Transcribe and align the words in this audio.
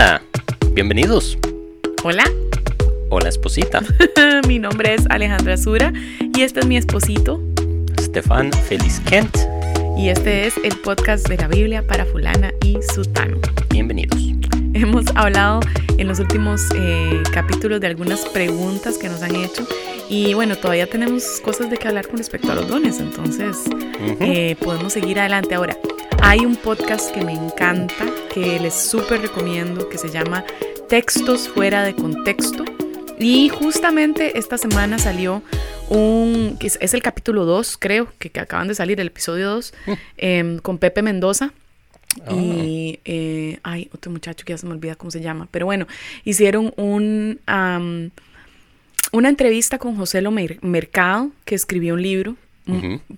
Hola, 0.00 0.22
bienvenidos. 0.74 1.36
Hola, 2.04 2.22
Hola, 3.10 3.28
esposita. 3.28 3.82
mi 4.46 4.60
nombre 4.60 4.94
es 4.94 5.04
Alejandra 5.10 5.56
Sura 5.56 5.92
y 6.36 6.42
este 6.42 6.60
es 6.60 6.66
mi 6.66 6.76
esposito 6.76 7.42
Stefan 8.00 8.52
Feliz 8.52 9.00
Kent. 9.00 9.36
y 9.96 10.10
este 10.10 10.46
es 10.46 10.54
el 10.62 10.76
podcast 10.82 11.28
de 11.28 11.38
la 11.38 11.48
Biblia 11.48 11.84
para 11.84 12.06
fulana 12.06 12.52
y 12.64 12.78
sutano. 12.94 13.38
Bienvenidos. 13.70 14.22
Hemos 14.72 15.06
hablado 15.16 15.58
en 15.96 16.06
los 16.06 16.20
últimos 16.20 16.62
eh, 16.76 17.20
capítulos 17.32 17.80
de 17.80 17.88
algunas 17.88 18.24
preguntas 18.26 18.98
que 18.98 19.08
nos 19.08 19.20
han 19.22 19.34
hecho 19.34 19.66
y 20.08 20.32
bueno, 20.32 20.54
todavía 20.54 20.88
tenemos 20.88 21.24
cosas 21.40 21.70
de 21.70 21.76
que 21.76 21.88
hablar 21.88 22.06
con 22.06 22.18
respecto 22.18 22.52
a 22.52 22.54
los 22.54 22.68
dones, 22.68 23.00
entonces 23.00 23.56
eh, 24.20 24.54
podemos 24.60 24.92
seguir 24.92 25.18
adelante. 25.18 25.56
Ahora, 25.56 25.76
hay 26.22 26.40
un 26.44 26.56
podcast 26.56 27.10
que 27.12 27.24
me 27.24 27.32
encanta, 27.32 27.94
que 28.32 28.58
les 28.60 28.74
súper 28.74 29.20
recomiendo, 29.22 29.88
que 29.88 29.98
se 29.98 30.10
llama 30.10 30.44
Textos 30.88 31.48
fuera 31.48 31.84
de 31.84 31.94
contexto. 31.94 32.64
Y 33.18 33.48
justamente 33.48 34.38
esta 34.38 34.58
semana 34.58 34.98
salió 34.98 35.42
un, 35.88 36.56
que 36.60 36.68
es, 36.68 36.78
es 36.80 36.94
el 36.94 37.02
capítulo 37.02 37.44
2, 37.44 37.76
creo, 37.78 38.08
que, 38.18 38.30
que 38.30 38.40
acaban 38.40 38.68
de 38.68 38.74
salir, 38.74 39.00
el 39.00 39.08
episodio 39.08 39.50
2, 39.50 39.74
em, 40.18 40.58
con 40.58 40.78
Pepe 40.78 41.02
Mendoza. 41.02 41.52
Y, 42.30 42.98
eh, 43.04 43.58
ay, 43.62 43.90
otro 43.94 44.10
muchacho 44.10 44.44
que 44.44 44.52
ya 44.52 44.58
se 44.58 44.66
me 44.66 44.72
olvida 44.72 44.96
cómo 44.96 45.10
se 45.10 45.20
llama. 45.20 45.46
Pero 45.50 45.66
bueno, 45.66 45.86
hicieron 46.24 46.72
un, 46.76 47.40
una 49.12 49.28
entrevista 49.28 49.78
con 49.78 49.96
José 49.96 50.20
Lo 50.22 50.30
Mer- 50.30 50.58
Mercado, 50.62 51.30
que 51.44 51.54
escribió 51.54 51.94
un 51.94 52.02
libro, 52.02 52.36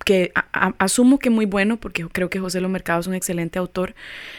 que 0.05 0.31
a- 0.35 0.45
a- 0.53 0.75
asumo 0.79 1.19
que 1.19 1.29
muy 1.29 1.45
bueno, 1.45 1.77
porque 1.77 2.05
creo 2.07 2.29
que 2.29 2.39
José 2.39 2.61
Lo 2.61 2.69
Mercado 2.69 2.99
es 3.01 3.07
un 3.07 3.13
excelente 3.13 3.59
autor, 3.59 3.93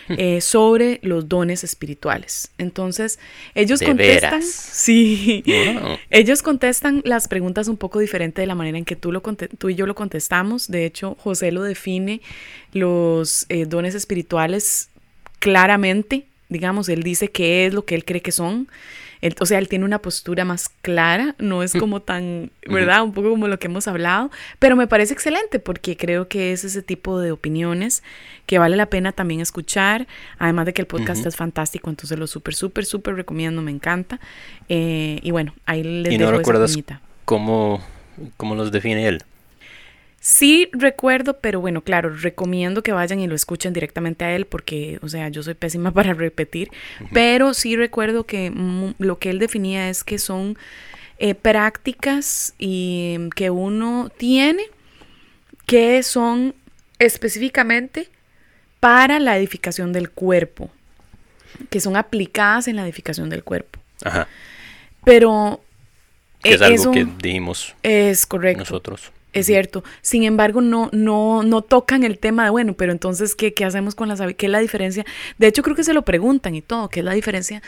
eh, 0.08 0.41
sobre 0.41 1.00
los 1.02 1.28
dones 1.28 1.64
espirituales. 1.64 2.50
Entonces, 2.58 3.19
ellos 3.54 3.80
¿De 3.80 3.86
contestan, 3.86 4.41
veras? 4.41 4.46
sí, 4.50 5.42
Wow. 5.46 5.98
ellos 6.10 6.42
contestan 6.42 7.02
las 7.04 7.28
preguntas 7.28 7.69
un 7.69 7.77
poco 7.77 7.98
diferente 7.98 8.41
de 8.41 8.46
la 8.46 8.54
manera 8.54 8.78
en 8.78 8.84
que 8.84 8.96
tú, 8.96 9.12
lo 9.12 9.20
tú 9.58 9.69
y 9.70 9.74
yo 9.74 9.86
lo 9.86 9.94
contestamos. 9.94 10.69
De 10.70 10.86
hecho, 10.86 11.16
José 11.20 11.52
lo 11.52 11.62
define 11.62 12.20
los 12.72 13.47
eh, 13.48 13.66
dones 13.66 13.94
espirituales 13.94 14.88
claramente. 15.38 16.26
Digamos, 16.48 16.88
él 16.88 17.02
dice 17.02 17.28
qué 17.30 17.66
es 17.66 17.74
lo 17.74 17.84
que 17.84 17.94
él 17.94 18.04
cree 18.04 18.20
que 18.22 18.32
son. 18.32 18.69
Él- 19.23 19.34
o 19.41 19.47
sea, 19.47 19.59
él 19.59 19.69
tiene 19.69 19.84
una 19.87 20.01
postura 20.01 20.45
más 20.45 20.69
clara, 20.69 21.34
no 21.39 21.62
es 21.62 21.73
como 21.73 22.03
tan, 22.03 22.51
¿verdad? 22.69 23.03
Un 23.03 23.12
poco 23.15 23.31
como 23.31 23.48
lo 23.48 23.59
que 23.59 23.69
hemos 23.69 23.89
hablado, 23.89 24.31
pero 24.59 24.77
me 24.77 24.87
parece 24.87 25.15
excelente 25.15 25.59
porque 25.59 25.97
creo 25.97 26.28
que 26.28 26.53
es 26.53 26.65
ese 26.65 26.83
tipo 26.83 27.19
de 27.19 27.33
opiniones 27.33 28.03
que 28.47 28.59
vale 28.59 28.77
la 28.77 28.87
pena 28.87 29.12
también 29.12 29.41
escuchar, 29.41 30.06
además 30.39 30.67
de 30.67 30.75
que 30.75 30.83
el 30.83 30.87
podcast 30.87 31.25
es 31.28 31.37
fantástico, 31.37 31.89
entonces 31.89 32.19
lo 32.19 32.27
súper, 32.27 32.55
súper, 32.55 32.84
súper 32.84 33.15
recomiendo, 33.15 33.62
me 33.62 33.70
encanta. 33.70 34.20
Eh, 34.69 35.20
y 35.23 35.31
bueno, 35.31 35.55
ahí 35.65 35.83
les 35.83 36.12
¿Y 36.12 36.19
no 36.19 36.27
dejo 36.27 36.39
recuerdas 36.39 36.77
cómo 38.37 38.55
los 38.55 38.70
define 38.73 39.06
él? 39.09 39.23
Sí 40.25 40.69
recuerdo, 40.70 41.41
pero 41.41 41.61
bueno, 41.61 41.83
claro, 41.83 42.15
recomiendo 42.15 42.84
que 42.84 42.92
vayan 42.92 43.19
y 43.19 43.27
lo 43.27 43.34
escuchen 43.34 43.73
directamente 43.73 44.25
a 44.25 44.33
él 44.37 44.47
porque, 44.47 45.01
o 45.03 45.09
sea, 45.09 45.28
yo 45.31 45.42
soy 45.42 45.55
pésima 45.55 45.91
para 45.95 46.15
repetir, 46.15 46.70
pero 47.12 47.55
sí 47.55 47.75
recuerdo 47.75 48.23
que 48.23 48.53
lo 48.98 49.19
que 49.19 49.31
él 49.31 49.41
definía 49.41 49.89
es 49.89 50.05
que 50.05 50.20
son 50.20 50.56
eh, 51.19 51.34
prácticas 51.34 52.55
y 52.56 53.17
mm, 53.19 53.28
que 53.31 53.50
uno 53.50 54.12
tiene 54.17 54.62
que 55.67 56.05
son 56.05 56.55
específicamente 57.00 58.09
para 58.78 59.19
la 59.19 59.37
edificación 59.37 59.93
del 59.93 60.09
cuerpo, 60.09 60.70
que 61.69 61.81
son 61.81 61.97
aplicadas 61.97 62.69
en 62.69 62.77
la 62.77 62.84
edificación 62.84 63.28
del 63.28 63.43
cuerpo. 63.43 63.81
Ajá. 64.05 64.28
Pero 65.03 65.65
Que 66.44 66.55
es 66.55 66.62
algo 66.62 66.75
eso 66.77 66.93
que 66.93 67.09
dijimos 67.21 67.75
es 67.82 68.25
correcto. 68.25 68.61
nosotros. 68.61 69.11
Es 69.32 69.47
cierto. 69.47 69.82
Sin 70.03 70.25
embargo, 70.25 70.60
no, 70.60 70.91
no, 70.93 71.43
no 71.43 71.62
tocan 71.62 72.04
el 72.04 72.19
tema 72.19 72.44
de, 72.44 72.50
bueno, 72.50 72.75
pero 72.75 72.93
entonces, 72.93 73.34
¿qué, 73.34 73.54
qué 73.54 73.65
hacemos 73.65 73.94
con 73.94 74.09
las 74.09 74.20
habilidades? 74.20 74.38
¿Qué 74.38 74.47
es 74.47 74.53
la 74.53 74.59
diferencia? 74.59 75.06
De 75.38 75.47
hecho, 75.47 75.62
creo 75.62 75.75
que 75.75 75.84
se 75.84 75.94
lo 75.94 76.03
preguntan 76.03 76.54
y 76.54 76.60
todo, 76.60 76.91
¿qué 76.91 77.00
es 77.00 77.04
la 77.04 77.15
diferencia 77.15 77.62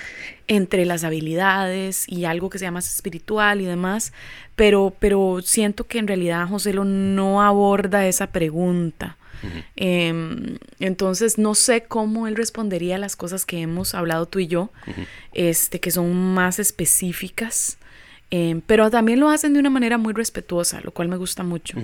entre 0.46 0.84
las 0.84 1.04
habilidades 1.04 2.06
y 2.06 2.26
algo 2.26 2.50
que 2.50 2.58
sea 2.58 2.70
más 2.70 2.92
espiritual 2.92 3.62
y 3.62 3.64
demás? 3.64 4.12
Pero, 4.56 4.94
pero 4.98 5.40
siento 5.42 5.86
que 5.86 5.98
en 5.98 6.06
realidad 6.06 6.46
José 6.48 6.74
lo 6.74 6.84
no 6.84 7.42
aborda 7.42 8.06
esa 8.06 8.26
pregunta. 8.28 9.16
Em, 9.76 10.56
entonces, 10.78 11.36
no 11.38 11.54
sé 11.54 11.82
cómo 11.82 12.26
él 12.26 12.36
respondería 12.36 12.96
a 12.96 12.98
las 12.98 13.16
cosas 13.16 13.44
que 13.44 13.60
hemos 13.60 13.94
hablado 13.94 14.26
tú 14.26 14.38
y 14.38 14.46
yo, 14.46 14.70
este, 15.32 15.80
que 15.80 15.90
son 15.90 16.14
más 16.34 16.58
específicas. 16.58 17.78
Em, 18.36 18.60
pero 18.62 18.90
también 18.90 19.20
lo 19.20 19.28
hacen 19.30 19.52
de 19.52 19.60
una 19.60 19.70
manera 19.70 19.96
muy 19.96 20.12
respetuosa, 20.12 20.80
lo 20.82 20.90
cual 20.90 21.06
me 21.06 21.16
gusta 21.16 21.44
mucho, 21.44 21.78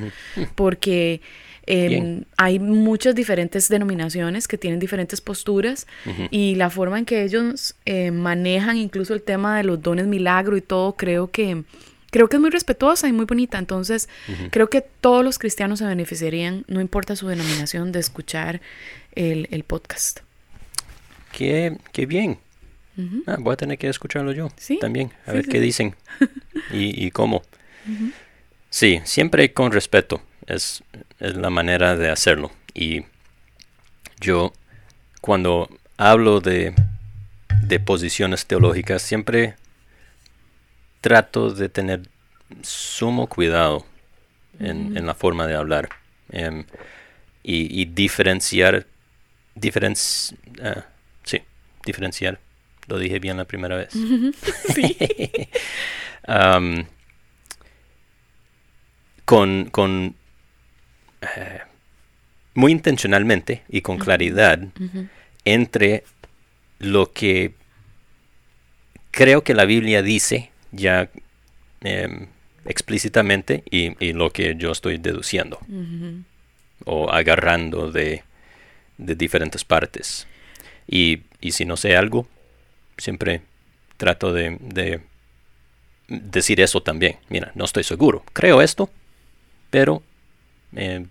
porque 0.57 1.21
em, 1.65 2.25
hay 2.37 2.59
muchas 2.59 3.15
diferentes 3.15 3.69
denominaciones 3.69 4.49
que 4.49 4.59
tienen 4.59 4.81
diferentes 4.81 5.21
posturas 5.21 5.87
y 6.33 6.57
la 6.57 6.69
forma 6.69 6.99
en 6.99 7.05
que 7.05 7.23
ellos 7.23 7.77
eh, 7.87 8.11
manejan 8.11 8.79
incluso 8.79 9.15
el 9.15 9.23
tema 9.23 9.59
de 9.59 9.63
los 9.63 9.81
dones 9.81 10.09
milagro 10.09 10.57
y 10.57 10.61
todo, 10.61 10.97
creo 10.97 11.31
que 11.31 11.63
creo 12.11 12.29
que 12.29 12.35
es 12.35 12.41
muy 12.41 12.51
respetuosa 12.51 13.07
y 13.07 13.13
muy 13.13 13.27
bonita. 13.27 13.57
Entonces, 13.57 14.09
creo 14.51 14.69
que 14.69 14.81
todos 14.81 15.25
los 15.25 15.39
cristianos 15.39 15.79
se 15.79 15.87
beneficiarían, 15.87 16.65
no 16.67 16.81
importa 16.81 17.15
su 17.15 17.29
denominación, 17.29 17.93
de 17.93 18.01
escuchar 18.01 18.61
el, 19.15 19.47
el 19.53 19.63
podcast. 19.63 20.19
Qué, 21.31 21.79
qué 21.93 22.07
bien. 22.07 22.39
Ah, 23.27 23.37
voy 23.39 23.53
a 23.55 23.57
tener 23.57 23.79
que 23.79 23.89
escucharlo 23.89 24.33
yo 24.33 24.51
Sí, 24.57 24.79
también, 24.79 25.13
a 25.27 25.31
sí, 25.31 25.37
ver 25.37 25.45
sí. 25.45 25.51
qué 25.51 25.61
dicen 25.61 25.95
y, 26.73 27.07
y 27.07 27.11
cómo. 27.11 27.43
Sí, 28.71 29.01
siempre 29.05 29.53
con 29.53 29.73
respeto 29.73 30.23
es, 30.47 30.83
es 31.19 31.37
la 31.37 31.51
manera 31.51 31.97
de 31.97 32.11
hacerlo. 32.11 32.51
Y 32.75 33.05
yo, 34.21 34.53
cuando 35.21 35.69
hablo 35.97 36.41
de, 36.41 36.75
de 37.63 37.81
posiciones 37.81 38.47
teológicas, 38.47 39.03
siempre 39.03 39.57
trato 41.01 41.51
de 41.51 41.69
tener 41.69 42.03
sumo 42.63 43.27
cuidado 43.29 43.87
en, 44.61 44.97
en 44.97 45.07
la 45.07 45.15
forma 45.15 45.47
de 45.47 45.55
hablar 45.57 45.89
em, 46.31 46.65
y, 47.43 47.81
y 47.83 47.87
diferenciar, 47.87 48.87
diferenci- 49.57 50.37
ah, 50.63 50.87
sí, 51.25 51.43
diferenciar. 51.85 52.41
Lo 52.91 52.99
dije 52.99 53.21
bien 53.21 53.37
la 53.37 53.45
primera 53.45 53.77
vez. 53.77 53.91
Am, 56.27 56.87
con, 59.25 59.71
con 59.71 60.17
eh, 61.23 61.61
muy 62.55 62.73
intencionalmente 62.73 63.63
y 63.69 63.83
con 63.83 63.99
claridad 63.99 64.59
entre 65.45 66.03
lo 66.81 67.13
que 67.13 67.55
creo 69.13 69.45
que 69.45 69.55
la 69.55 69.67
Biblia 69.67 70.03
dice 70.03 70.51
ya 70.73 71.11
em, 71.83 72.27
explícitamente 72.65 73.63
y, 73.71 73.95
y 74.05 74.13
lo 74.15 74.31
que 74.31 74.57
yo 74.57 74.73
estoy 74.73 74.99
deduciendo 74.99 75.61
o 76.85 77.09
agarrando 77.11 77.93
de, 77.93 78.25
de 78.99 79.15
diferentes 79.15 79.63
partes. 79.65 80.27
Y, 80.89 81.21
y 81.41 81.53
si 81.53 81.65
no 81.65 81.77
sé 81.77 81.97
algo, 81.97 82.27
siempre 83.01 83.43
trato 83.97 84.33
de, 84.33 84.57
de 84.61 85.01
decir 86.09 86.61
eso 86.61 86.83
también. 86.83 87.17
Mira, 87.29 87.53
no 87.55 87.65
estoy 87.65 87.85
seguro. 87.85 88.25
Creo 88.33 88.61
esto, 88.61 88.91
pero 89.71 90.03
eh, 90.77 91.07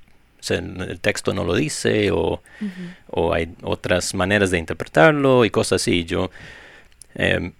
el 0.49 0.99
texto 0.99 1.33
no 1.33 1.43
lo 1.43 1.55
dice 1.55 2.11
o, 2.11 2.41
o 3.07 3.33
hay 3.33 3.53
otras 3.61 4.13
maneras 4.13 4.51
de 4.51 4.59
interpretarlo 4.59 5.45
y 5.45 5.49
cosas 5.49 5.81
así. 5.81 6.05
Yo 6.05 6.29
eh, 7.15 7.51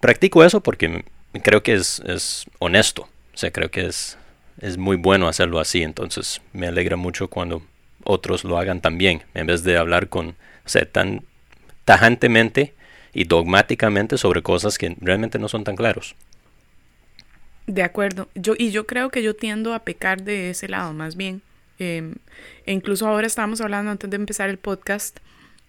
practico 0.00 0.44
eso 0.44 0.60
porque 0.60 1.04
creo 1.42 1.62
que 1.62 1.74
es, 1.74 2.00
es 2.00 2.46
honesto. 2.58 3.08
O 3.34 3.36
sea, 3.36 3.50
creo 3.52 3.70
que 3.70 3.86
es, 3.86 4.18
es 4.60 4.76
muy 4.76 4.96
bueno 4.96 5.28
hacerlo 5.28 5.60
así. 5.60 5.82
Entonces 5.82 6.40
me 6.52 6.66
alegra 6.66 6.96
mucho 6.96 7.28
cuando 7.28 7.62
otros 8.04 8.44
lo 8.44 8.58
hagan 8.58 8.80
también, 8.80 9.22
en 9.34 9.46
vez 9.46 9.64
de 9.64 9.76
hablar 9.76 10.08
con, 10.08 10.28
o 10.28 10.68
sea, 10.68 10.90
tan 10.90 11.24
tajantemente 11.84 12.74
y 13.18 13.24
dogmáticamente 13.24 14.16
sobre 14.16 14.42
cosas 14.42 14.78
que 14.78 14.96
realmente 15.00 15.40
no 15.40 15.48
son 15.48 15.64
tan 15.64 15.74
claros. 15.74 16.14
De 17.66 17.82
acuerdo. 17.82 18.28
Yo, 18.36 18.54
y 18.56 18.70
yo 18.70 18.86
creo 18.86 19.10
que 19.10 19.24
yo 19.24 19.34
tiendo 19.34 19.74
a 19.74 19.80
pecar 19.80 20.22
de 20.22 20.50
ese 20.50 20.68
lado, 20.68 20.92
más 20.92 21.16
bien. 21.16 21.42
Em, 21.80 22.14
e 22.64 22.72
incluso 22.72 23.08
ahora 23.08 23.26
estábamos 23.26 23.60
hablando 23.60 23.90
antes 23.90 24.08
de 24.08 24.14
empezar 24.14 24.48
el 24.50 24.56
podcast 24.56 25.18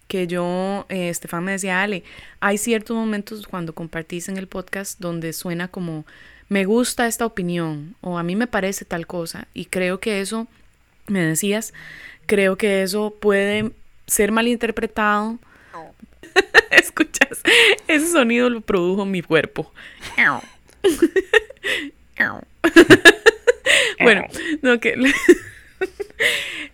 que 0.06 0.28
yo, 0.28 0.86
eh, 0.90 1.08
Estefan 1.08 1.42
me 1.42 1.50
decía, 1.50 1.82
Ale, 1.82 2.04
hay 2.38 2.56
ciertos 2.56 2.96
momentos 2.96 3.44
cuando 3.48 3.74
compartís 3.74 4.28
en 4.28 4.36
el 4.36 4.46
podcast 4.46 5.00
donde 5.00 5.32
suena 5.32 5.66
como, 5.66 6.06
me 6.48 6.66
gusta 6.66 7.08
esta 7.08 7.26
opinión 7.26 7.96
o 8.00 8.16
a 8.16 8.22
mí 8.22 8.36
me 8.36 8.46
parece 8.46 8.84
tal 8.84 9.08
cosa. 9.08 9.48
Y 9.54 9.64
creo 9.64 9.98
que 9.98 10.20
eso, 10.20 10.46
me 11.08 11.20
decías, 11.20 11.74
creo 12.26 12.56
que 12.56 12.82
eso 12.84 13.12
puede 13.20 13.72
ser 14.06 14.30
malinterpretado. 14.30 15.40
Es 16.22 16.32
escuchas, 16.70 17.42
ese 17.88 18.08
sonido 18.08 18.50
lo 18.50 18.60
produjo 18.60 19.04
mi 19.04 19.22
cuerpo. 19.22 19.72
bueno, 24.00 24.24
no, 24.62 24.80
que 24.80 24.94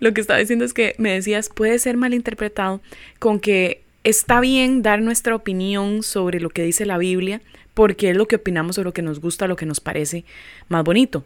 lo 0.01 0.13
que 0.13 0.21
estaba 0.21 0.41
diciendo 0.41 0.65
es 0.65 0.75
que 0.75 0.95
me 0.99 1.13
decías, 1.13 1.49
puede 1.49 1.79
ser 1.79 1.97
malinterpretado 1.97 2.81
con 3.19 3.41
que 3.41 3.83
está 4.05 4.41
bien 4.41 4.83
dar 4.83 5.01
nuestra 5.01 5.35
opinión 5.35 6.03
sobre 6.03 6.41
lo 6.41 6.51
que 6.51 6.63
dice 6.63 6.87
la 6.87 6.99
Biblia, 6.99 7.41
porque 7.75 8.11
es 8.11 8.17
lo 8.17 8.27
que 8.27 8.37
opinamos 8.37 8.77
sobre 8.77 8.87
lo 8.87 8.95
que 8.95 9.03
nos 9.03 9.21
gusta, 9.21 9.47
lo 9.47 9.57
que 9.57 9.67
nos 9.67 9.81
parece 9.81 10.25
más 10.69 10.85
bonito. 10.85 11.25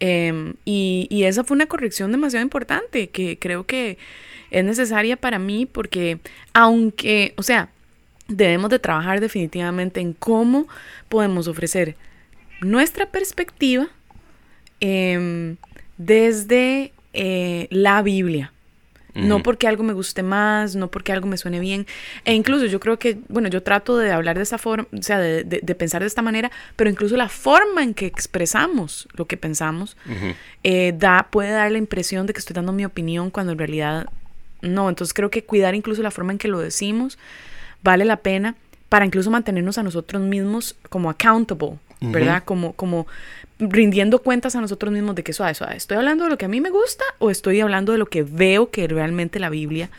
Em, 0.00 0.54
y, 0.64 1.06
y, 1.10 1.24
esa 1.24 1.44
fue 1.44 1.54
una 1.54 1.66
corrección 1.66 2.10
demasiado 2.10 2.42
importante 2.42 3.10
que 3.10 3.38
creo 3.38 3.64
que 3.64 3.96
es 4.54 4.64
necesaria 4.64 5.16
para 5.16 5.38
mí 5.38 5.66
porque 5.66 6.20
aunque, 6.52 7.34
o 7.36 7.42
sea, 7.42 7.70
debemos 8.28 8.70
de 8.70 8.78
trabajar 8.78 9.20
definitivamente 9.20 10.00
en 10.00 10.12
cómo 10.12 10.68
podemos 11.08 11.48
ofrecer 11.48 11.96
nuestra 12.60 13.06
perspectiva 13.10 13.88
em, 14.78 15.56
desde 15.98 16.92
eh, 17.12 17.66
la 17.70 18.00
Biblia. 18.02 18.52
No 19.14 19.44
porque 19.44 19.68
algo 19.68 19.84
me 19.84 19.92
guste 19.92 20.24
más, 20.24 20.74
no 20.74 20.90
porque 20.90 21.12
algo 21.12 21.28
me 21.28 21.36
suene 21.36 21.60
bien. 21.60 21.86
E 22.24 22.34
incluso 22.34 22.66
yo 22.66 22.80
creo 22.80 22.98
que, 22.98 23.18
bueno, 23.28 23.48
yo 23.48 23.62
trato 23.62 23.96
de 23.96 24.10
hablar 24.10 24.36
de 24.36 24.42
esta 24.42 24.58
forma, 24.58 24.88
o 24.92 25.02
sea, 25.04 25.20
de, 25.20 25.44
pensar 25.76 26.00
de 26.00 26.08
esta 26.08 26.20
manera, 26.20 26.50
pero 26.74 26.90
incluso 26.90 27.16
la 27.16 27.28
forma 27.28 27.84
en 27.84 27.94
que 27.94 28.06
expresamos 28.06 29.06
lo 29.12 29.26
que 29.26 29.36
pensamos 29.36 29.96
eh, 30.64 30.92
da, 30.98 31.28
puede 31.30 31.52
dar 31.52 31.70
la 31.70 31.78
impresión 31.78 32.26
de 32.26 32.32
que 32.32 32.40
estoy 32.40 32.54
dando 32.54 32.72
mi 32.72 32.84
opinión 32.84 33.30
cuando 33.30 33.52
en 33.52 33.58
realidad 33.58 34.06
no. 34.64 34.88
Entonces 34.88 35.14
creo 35.14 35.30
que 35.30 35.44
cuidar 35.44 35.74
incluso 35.74 36.02
la 36.02 36.10
forma 36.10 36.32
en 36.32 36.38
que 36.38 36.48
lo 36.48 36.58
decimos 36.58 37.18
vale 37.82 38.04
la 38.04 38.16
pena 38.16 38.56
para 38.88 39.04
incluso 39.04 39.30
mantenernos 39.30 39.78
a 39.78 39.82
nosotros 39.82 40.22
mismos 40.22 40.76
como 40.88 41.10
accountable, 41.10 41.78
¿verdad? 42.00 42.44
Como, 42.44 42.74
como 42.74 43.06
rindiendo 43.58 44.20
cuentas 44.20 44.56
a 44.56 44.60
nosotros 44.60 44.92
mismos 44.92 45.14
de 45.14 45.22
que 45.22 45.32
suave, 45.32 45.54
suave, 45.54 45.76
¿estoy 45.76 45.96
hablando 45.96 46.24
de 46.24 46.30
lo 46.30 46.38
que 46.38 46.44
a 46.44 46.48
mí 46.48 46.60
me 46.60 46.70
gusta 46.70 47.04
o 47.18 47.30
estoy 47.30 47.60
hablando 47.60 47.92
de 47.92 47.98
lo 47.98 48.06
que 48.06 48.22
veo 48.22 48.70
que 48.70 48.86
realmente 48.88 49.38
la 49.38 49.50
Biblia 49.50 49.90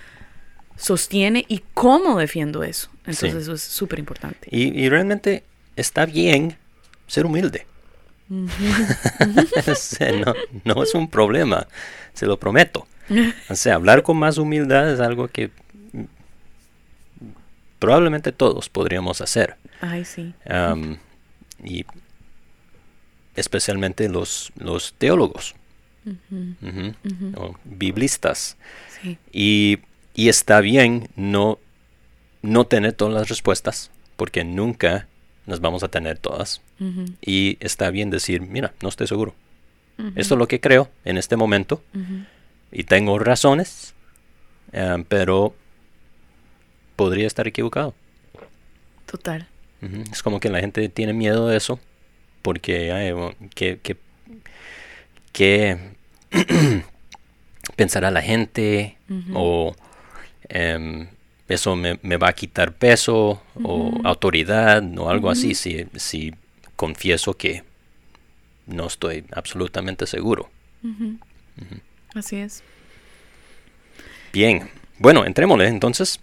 sostiene 0.78 1.46
y 1.48 1.64
cómo 1.74 2.18
defiendo 2.18 2.64
eso? 2.64 2.90
Entonces 3.06 3.36
eso 3.36 3.54
es 3.54 3.62
súper 3.62 4.00
importante. 4.00 4.48
Y, 4.50 4.90
realmente 4.90 5.44
está 5.76 6.06
bien 6.06 6.58
ser 7.08 7.26
humilde. 7.26 7.66
no, 8.30 8.40
no, 10.64 10.84
es 10.84 10.96
un 10.96 11.10
problema, 11.10 11.68
se 12.14 12.26
lo 12.26 12.40
prometo. 12.40 12.88
O 13.50 13.56
sea, 13.56 13.76
hablar 13.76 14.04
con 14.04 14.18
más 14.18 14.38
humildad 14.38 14.92
es 14.92 15.00
algo 15.00 15.28
que 15.28 15.52
probablemente 17.80 18.32
todos 18.32 18.70
podríamos 18.70 19.22
hacer. 19.22 19.58
Ay, 19.82 20.06
sí. 20.06 20.34
y 21.64 21.86
especialmente 23.36 24.10
los, 24.10 24.52
los 24.58 24.94
teólogos 24.98 25.56
o 27.36 27.56
biblistas. 27.64 28.58
Y, 29.32 29.80
está 30.16 30.62
bien 30.62 31.10
no, 31.16 31.60
no 32.42 32.66
tener 32.66 32.94
todas 32.94 33.14
las 33.14 33.30
respuestas, 33.30 33.92
porque 34.16 34.44
nunca 34.44 35.08
las 35.46 35.60
vamos 35.60 35.84
a 35.84 35.90
tener 35.90 36.18
todas. 36.18 36.62
Y 37.22 37.58
está 37.60 37.90
bien 37.90 38.10
decir, 38.10 38.42
mira, 38.42 38.74
no 38.82 38.90
estoy 38.90 39.08
seguro. 39.08 39.36
Esto 40.16 40.36
es 40.36 40.40
lo 40.40 40.48
que 40.48 40.60
creo 40.60 40.90
en 41.04 41.18
este 41.18 41.36
momento. 41.36 41.82
Y 42.78 42.84
tengo 42.84 43.18
razones, 43.20 43.96
eh, 44.74 45.04
pero 45.08 45.56
podría 46.98 47.26
estar 47.26 47.48
equivocado. 47.48 47.96
Total. 49.06 49.48
Es 50.12 50.22
como 50.22 50.42
que 50.42 50.50
la 50.50 50.60
gente 50.60 50.90
tiene 50.90 51.14
miedo 51.14 51.48
de 51.48 51.56
eso 51.56 51.80
porque 52.42 53.18
que, 53.54 53.80
que, 55.32 55.78
pensará 57.78 58.12
la 58.12 58.22
gente 58.22 58.98
o 59.34 59.74
em, 60.50 61.08
eso 61.48 61.78
me, 61.78 62.18
va 62.18 62.30
a 62.30 62.34
quitar 62.34 62.74
peso 62.74 63.42
o 63.64 64.02
autoridad 64.04 64.84
o 64.98 65.10
algo 65.10 65.30
así 65.30 65.56
si, 65.56 65.88
si 65.96 66.34
confieso 66.76 67.36
que 67.36 67.64
no 68.68 68.88
estoy 68.88 69.24
absolutamente 69.32 70.08
seguro. 70.08 70.50
Así 72.16 72.38
es. 72.38 72.64
Bien, 74.34 74.70
bueno, 74.98 75.26
entrémosle 75.26 75.68
entonces 75.68 76.20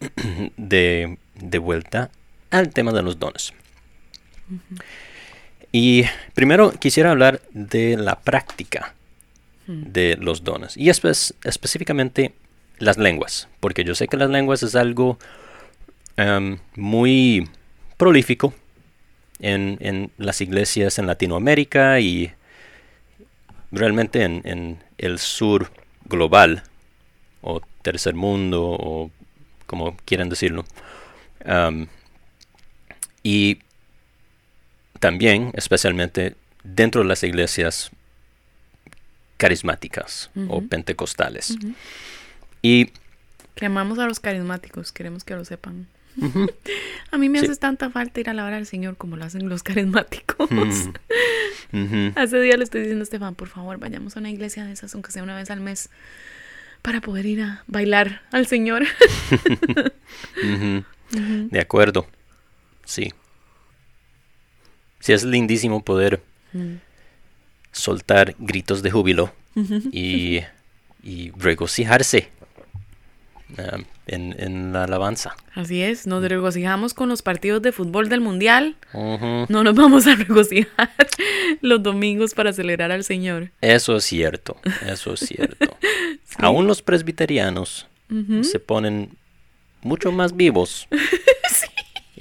de, 0.56 1.16
de 1.36 1.58
vuelta 1.58 2.10
al 2.50 2.70
tema 2.70 2.92
de 2.92 3.02
los 3.02 3.18
dones. 3.18 3.54
Y 5.72 6.04
primero 6.34 6.72
quisiera 6.72 7.12
hablar 7.12 7.40
de 7.52 7.96
la 7.96 8.18
práctica 8.20 8.94
hmm. 9.66 9.82
de 9.92 10.16
los 10.20 10.42
dones 10.42 10.76
y 10.76 10.90
específicamente 10.90 12.34
las 12.78 12.98
lenguas, 12.98 13.48
porque 13.60 13.84
yo 13.84 13.94
sé 13.94 14.08
que 14.08 14.16
las 14.16 14.30
lenguas 14.30 14.62
es 14.62 14.74
algo 14.74 15.18
em, 16.16 16.58
muy 16.74 17.48
prolífico 17.96 18.54
en, 19.38 20.10
las 20.18 20.40
iglesias 20.40 20.98
en 20.98 21.06
Latinoamérica 21.06 22.00
y 22.00 22.32
realmente 23.70 24.22
en, 24.24 24.82
el 24.98 25.18
sur 25.18 25.70
global 26.04 26.64
o 27.40 27.60
tercer 27.82 28.14
mundo 28.14 28.64
o 28.64 29.10
como 29.66 29.96
quieran 30.04 30.28
decirlo. 30.28 30.64
Y 33.22 33.58
también, 34.98 35.50
especialmente 35.54 36.36
dentro 36.62 37.02
de 37.02 37.08
las 37.08 37.22
iglesias 37.22 37.90
carismáticas 39.36 40.30
o 40.48 40.60
pentecostales. 40.62 41.56
Y 42.62 42.92
que 43.54 43.66
amamos 43.66 43.98
a 43.98 44.06
los 44.06 44.20
carismáticos, 44.20 44.92
queremos 44.92 45.24
que 45.24 45.34
lo 45.34 45.44
sepan. 45.44 45.86
A 47.10 47.18
mí 47.18 47.28
me 47.28 47.38
hace 47.38 47.56
tanta 47.56 47.90
falta 47.90 48.20
ir 48.20 48.28
a 48.28 48.32
alabar 48.32 48.54
al 48.54 48.66
Señor 48.66 48.96
como 48.96 49.16
lo 49.16 49.24
hacen 49.24 49.48
los 49.48 49.62
carismáticos. 49.62 50.48
Hace 52.16 52.40
día 52.40 52.56
le 52.56 52.64
estoy 52.64 52.80
diciendo 52.80 53.02
a 53.02 53.04
Estefan, 53.04 53.34
por 53.34 53.48
favor, 53.48 53.78
vayamos 53.78 54.16
a 54.16 54.20
una 54.20 54.30
iglesia 54.30 54.64
de 54.64 54.72
esas, 54.72 54.92
aunque 54.94 55.12
sea 55.12 55.22
una 55.22 55.36
vez 55.36 55.50
al 55.50 55.60
mes, 55.60 55.88
para 56.82 57.00
poder 57.00 57.26
ir 57.26 57.42
a 57.42 57.62
bailar 57.66 58.22
al 58.32 58.46
Señor. 58.46 58.84
De 61.12 61.60
acuerdo. 61.60 62.06
Sí. 62.84 63.12
Sí, 65.00 65.12
es 65.12 65.24
lindísimo 65.24 65.82
poder 65.82 66.22
mm. 66.52 66.74
soltar 67.72 68.34
gritos 68.38 68.82
de 68.82 68.90
júbilo 68.90 69.32
y, 69.92 70.40
regocijarse 71.36 72.28
um, 73.58 73.84
en, 74.06 74.72
la 74.72 74.84
alabanza. 74.84 75.36
Así 75.54 75.82
es, 75.82 76.06
nos 76.06 76.22
regocijamos 76.22 76.94
con 76.94 77.08
los 77.08 77.22
partidos 77.22 77.62
de 77.62 77.72
fútbol 77.72 78.08
del 78.08 78.20
Mundial. 78.20 78.76
No 78.94 79.64
nos 79.64 79.74
vamos 79.74 80.06
a 80.06 80.14
regocijar 80.16 80.90
los 81.60 81.82
domingos 81.82 82.34
para 82.34 82.52
celebrar 82.52 82.92
al 82.92 83.04
Señor. 83.04 83.50
Eso 83.60 83.96
es 83.96 84.04
cierto, 84.04 84.56
eso 84.86 85.14
es 85.14 85.20
cierto. 85.20 85.76
Aún 86.38 86.66
los 86.66 86.82
presbiterianos 86.82 87.86
se 88.42 88.58
ponen 88.58 89.10
mucho 89.82 90.10
más 90.10 90.36
vivos 90.36 90.88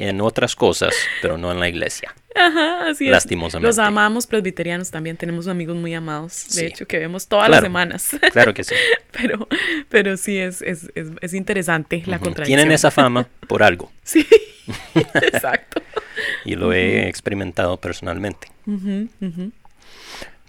en 0.03 0.21
otras 0.21 0.55
cosas, 0.55 0.93
pero 1.21 1.37
no 1.37 1.51
en 1.51 1.59
la 1.59 1.67
iglesia. 1.67 2.13
Ajá, 2.35 2.89
así 2.89 3.05
es. 3.05 3.11
Lastimosamente. 3.11 3.67
Los 3.67 3.79
amamos 3.79 4.27
presbiterianos 4.27 4.91
también, 4.91 5.17
tenemos 5.17 5.47
amigos 5.47 5.75
muy 5.75 5.93
amados, 5.93 6.47
de 6.55 6.67
hecho, 6.67 6.87
que 6.87 6.99
vemos 6.99 7.27
todas 7.27 7.49
las 7.49 7.61
semanas. 7.61 8.11
Claro 8.31 8.53
que 8.53 8.63
sí. 8.63 8.75
pero, 9.11 9.47
pero 9.89 10.15
sí 10.15 10.37
es, 10.37 10.61
es, 10.61 10.89
es, 10.95 11.33
interesante 11.33 12.03
la 12.05 12.19
contradicción. 12.19 12.59
Tienen 12.59 12.71
esa 12.71 12.91
fama 12.91 13.27
por 13.47 13.63
algo. 13.63 13.91
Sí, 14.03 14.25
exacto. 14.95 15.81
y 16.43 16.55
lo 16.55 16.73
he 16.73 17.07
experimentado 17.07 17.77
personalmente. 17.77 18.47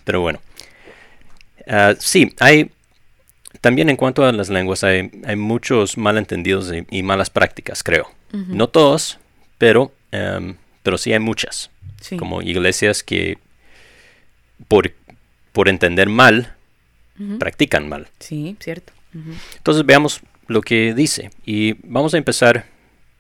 Pero 0.04 0.21
bueno. 0.23 0.40
Ah, 1.66 1.95
sí, 1.99 2.35
hay 2.38 2.71
también 3.61 3.90
en 3.90 3.97
cuanto 3.97 4.25
a 4.25 4.33
las 4.33 4.49
lenguas, 4.49 4.85
hay, 4.85 5.11
hay 5.25 5.37
muchos 5.37 5.99
malentendidos 5.99 6.73
y, 6.88 7.02
malas 7.02 7.30
prácticas, 7.30 7.83
creo. 7.83 8.11
No 8.33 8.69
todos, 8.69 9.19
pero, 9.61 9.93
em, 10.11 10.57
pero 10.83 10.97
sí 10.97 11.12
hay 11.12 11.19
muchas. 11.19 11.71
Como 12.19 12.40
iglesias 12.40 13.02
que 13.02 13.37
por, 14.69 14.90
por 15.52 15.69
entender 15.69 16.09
mal, 16.09 16.57
practican 17.38 17.87
mal. 17.87 18.09
Sí, 18.21 18.57
cierto. 18.59 18.95
Entonces 19.12 19.85
veamos 19.85 20.23
lo 20.47 20.62
que 20.62 20.95
dice. 20.95 21.31
Y 21.45 21.75
vamos 21.83 22.14
a 22.14 22.17
empezar 22.17 22.64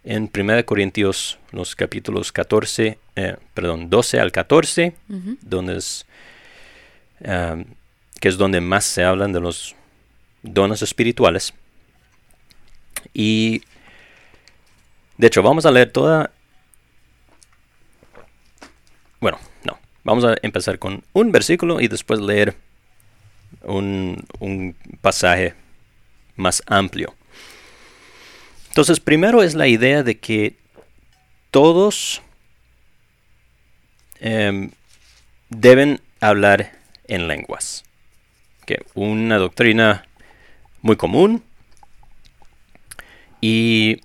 en 0.02 0.30
1 0.34 0.64
Corintios, 0.64 1.38
los 1.52 1.76
capítulos 1.76 2.32
14, 2.32 2.98
eh, 3.16 3.36
perdón, 3.52 3.90
12 3.90 4.18
al 4.18 4.32
14, 4.32 4.94
donde 5.42 5.76
es, 5.76 6.06
em, 7.20 7.66
que 8.18 8.28
es 8.28 8.38
donde 8.38 8.62
más 8.62 8.86
se 8.86 9.04
hablan 9.04 9.34
de 9.34 9.40
los 9.40 9.76
dones 10.42 10.80
espirituales. 10.80 11.52
Y 13.12 13.60
De 15.20 15.26
hecho, 15.26 15.42
vamos 15.42 15.66
a 15.66 15.70
leer 15.70 15.92
toda... 15.92 16.30
Bueno, 19.20 19.38
no. 19.64 19.78
Vamos 20.02 20.24
a 20.24 20.34
empezar 20.40 20.78
con 20.78 21.04
un 21.12 21.30
versículo 21.30 21.78
y 21.78 21.88
después 21.88 22.20
leer 22.20 22.56
un, 23.64 24.24
un 24.38 24.74
pasaje 25.02 25.54
más 26.36 26.62
amplio. 26.66 27.14
Entonces, 28.68 28.98
primero 28.98 29.42
es 29.42 29.54
la 29.54 29.66
idea 29.66 30.02
de 30.02 30.18
que 30.18 30.56
todos 31.50 32.22
em, 34.20 34.70
deben 35.50 36.00
hablar 36.20 36.72
en 37.08 37.28
lenguas. 37.28 37.84
Que 38.64 38.86
una 38.94 39.36
doctrina 39.36 40.06
muy 40.80 40.96
común 40.96 41.44
y 43.42 44.00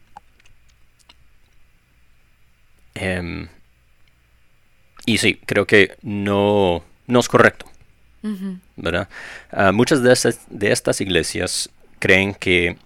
em, 3.05 3.47
y 5.05 5.17
sí, 5.17 5.39
creo 5.45 5.65
que 5.65 5.95
no, 6.01 6.83
no 7.07 7.19
es 7.19 7.27
correcto. 7.27 7.65
¿verdad? 8.75 9.07
Ah, 9.51 9.71
muchas 9.71 10.01
de 10.01 10.35
de 10.49 10.71
estas 10.71 10.99
iglesias 10.99 11.69
creen 11.99 12.33
que 12.33 12.77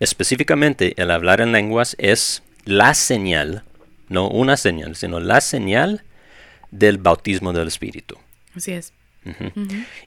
específicamente 0.00 1.00
el 1.00 1.12
hablar 1.12 1.40
en 1.40 1.52
lenguas 1.52 1.94
es 1.98 2.42
la 2.64 2.94
señal, 2.94 3.62
no 4.08 4.28
una 4.28 4.56
señal, 4.56 4.96
sino 4.96 5.20
la 5.20 5.40
señal 5.40 6.02
del 6.70 6.98
bautismo 6.98 7.52
del 7.52 7.68
Espíritu. 7.68 8.18
Así 8.54 8.72
es. 8.72 8.92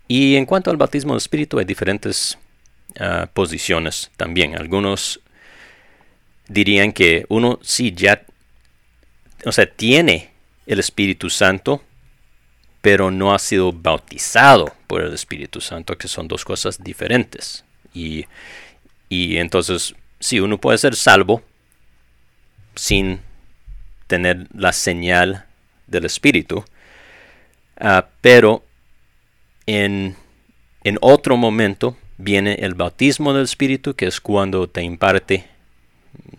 Y 0.07 0.35
en 0.35 0.45
cuanto 0.45 0.71
al 0.71 0.77
bautismo 0.77 1.13
del 1.13 1.17
Espíritu 1.19 1.59
hay 1.59 1.65
diferentes 1.65 2.37
ah, 2.99 3.29
posiciones 3.33 4.11
también. 4.17 4.55
Algunos 4.55 5.21
dirían 6.47 6.91
que 6.91 7.25
uno 7.29 7.59
sí 7.61 7.93
ya, 7.95 8.23
o 9.45 9.51
sea, 9.51 9.65
tiene 9.65 10.31
el 10.65 10.79
Espíritu 10.79 11.29
Santo, 11.29 11.81
pero 12.81 13.11
no 13.11 13.33
ha 13.33 13.39
sido 13.39 13.73
bautizado 13.73 14.73
por 14.87 15.01
el 15.01 15.13
Espíritu 15.13 15.61
Santo, 15.61 15.97
que 15.97 16.07
son 16.07 16.27
dos 16.27 16.45
cosas 16.45 16.83
diferentes. 16.83 17.63
Y, 17.93 18.25
y 19.09 19.37
entonces, 19.37 19.95
sí, 20.19 20.39
uno 20.39 20.59
puede 20.59 20.77
ser 20.77 20.95
salvo 20.95 21.41
sin 22.75 23.21
tener 24.07 24.47
la 24.55 24.73
señal 24.73 25.45
del 25.87 26.05
Espíritu, 26.05 26.63
ah, 27.79 28.07
pero 28.21 28.63
en, 29.65 30.15
en 30.83 30.97
otro 31.01 31.37
momento 31.37 31.97
viene 32.17 32.55
el 32.55 32.73
bautismo 32.73 33.33
del 33.33 33.43
Espíritu, 33.43 33.95
que 33.95 34.07
es 34.07 34.21
cuando 34.21 34.69
te 34.69 34.81
imparte 34.81 35.45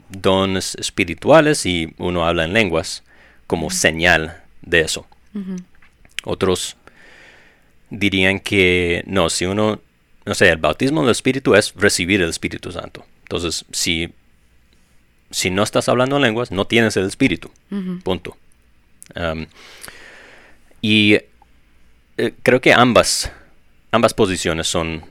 dones 0.09 0.75
espirituales 0.77 1.67
y 1.67 1.95
uno 1.99 2.27
habla 2.27 2.45
en 2.45 2.53
lenguas 2.53 3.03
como 3.47 3.71
señal 3.71 4.43
de 4.62 4.81
eso. 4.81 5.07
Otros 6.25 6.77
dirían 7.91 8.41
que 8.41 9.03
no, 9.07 9.31
si 9.31 9.47
uno, 9.47 9.81
no 10.25 10.35
sé, 10.35 10.49
el 10.49 10.59
bautismo 10.59 11.03
del 11.03 11.11
Espíritu 11.11 11.55
es 11.55 11.75
recibir 11.75 12.21
el 12.23 12.31
Espíritu 12.31 12.73
Santo. 12.73 13.05
Entonces, 13.23 13.65
si, 13.73 14.12
si 15.31 15.50
no 15.50 15.62
estás 15.62 15.89
hablando 15.89 16.17
en 16.17 16.23
lenguas, 16.23 16.50
no 16.50 16.67
tienes 16.67 16.97
el 16.97 17.07
Espíritu. 17.07 17.50
Punto. 18.03 18.37
y 20.81 21.19
eh, 22.17 22.35
creo 22.43 22.61
que 22.61 22.73
ambas, 22.73 23.33
ambas 23.93 24.15
posiciones 24.15 24.69
son, 24.69 25.05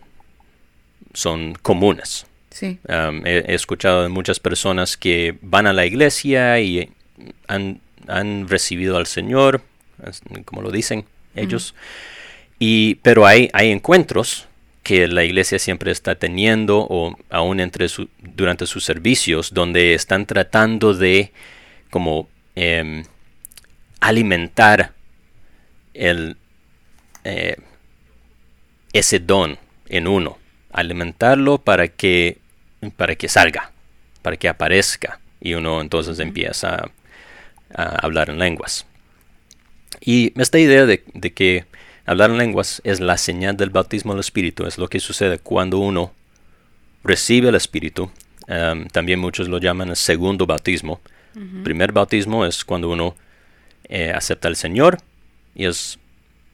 son 1.14 1.54
comunes. 1.62 2.26
He, 2.58 3.54
escuchado 3.54 4.04
de 4.04 4.10
muchas 4.10 4.40
personas 4.40 4.98
que 4.98 5.38
van 5.42 5.68
a 5.68 5.74
la 5.74 5.86
iglesia 5.86 6.60
y 6.60 6.90
han, 7.48 7.82
recibido 8.48 8.98
al 8.98 9.06
Señor, 9.06 9.62
como 10.46 10.62
lo 10.62 10.72
dicen 10.72 11.06
ellos, 11.36 11.76
y, 12.58 12.96
pero 12.96 13.28
hay, 13.28 13.50
hay 13.54 13.72
encuentros 13.72 14.48
que 14.82 15.08
la 15.08 15.24
iglesia 15.24 15.60
siempre 15.60 15.92
está 15.92 16.16
teniendo 16.16 16.80
o 16.90 17.16
aún 17.30 17.60
entre 17.60 17.88
su, 17.90 18.10
durante 18.18 18.66
sus 18.66 18.84
servicios 18.84 19.54
donde 19.54 19.94
están 19.94 20.26
tratando 20.26 20.96
de 20.96 21.32
como 21.92 22.28
em, 22.56 23.04
alimentar 24.00 24.94
el, 25.94 26.38
eh, 27.24 27.58
ese 28.92 29.20
don 29.20 29.60
en 29.88 30.08
uno, 30.08 30.39
alimentarlo 30.72 31.58
para 31.58 31.88
que, 31.88 32.38
para 32.98 33.16
que 33.16 33.28
salga, 33.28 33.72
para 34.22 34.38
que 34.38 34.48
aparezca 34.48 35.20
y 35.42 35.54
uno 35.54 35.82
entonces 35.82 36.20
empieza 36.20 36.92
a, 37.74 37.84
hablar 37.84 38.30
en 38.30 38.40
lenguas. 38.40 38.86
Y 40.02 40.34
esta 40.40 40.60
idea 40.60 40.86
de, 40.86 41.02
que 41.02 41.66
hablar 42.06 42.32
en 42.32 42.38
lenguas 42.38 42.82
es 42.84 43.00
la 43.00 43.18
señal 43.18 43.58
del 43.58 43.70
bautismo 43.70 44.14
del 44.14 44.22
Espíritu, 44.22 44.66
es 44.66 44.78
lo 44.78 44.88
que 44.88 45.00
sucede 45.00 45.40
cuando 45.40 45.80
uno 45.80 46.14
recibe 47.04 47.50
el 47.50 47.56
Espíritu. 47.56 48.12
Em, 48.48 48.88
también 48.88 49.20
muchos 49.20 49.48
lo 49.48 49.60
llaman 49.60 49.90
el 49.90 49.96
segundo 49.96 50.46
bautismo. 50.46 51.02
El 51.36 51.62
primer 51.64 51.94
bautismo 51.94 52.46
es 52.46 52.66
cuando 52.66 52.90
uno 52.90 53.16
eh, 53.88 54.12
acepta 54.12 54.48
al 54.48 54.56
Señor 54.58 54.98
y 55.56 55.66
es 55.66 56.00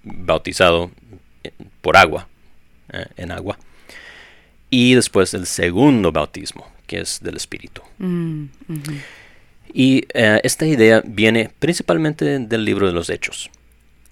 bautizado 0.04 0.92
por 1.82 1.98
agua, 1.98 2.28
eh, 2.92 3.06
en 3.18 3.32
agua. 3.32 3.58
Y 4.78 4.94
después 4.94 5.34
el 5.34 5.46
segundo 5.46 6.12
bautismo, 6.12 6.70
que 6.86 7.00
es 7.00 7.22
del 7.22 7.38
Espíritu. 7.38 7.82
Mm, 7.98 8.48
y 9.74 10.06
eh, 10.14 10.42
esta 10.44 10.66
idea 10.66 11.02
viene 11.06 11.50
principalmente 11.60 12.40
del 12.40 12.66
libro 12.66 12.86
de 12.86 12.92
los 12.92 13.10
Hechos, 13.10 13.50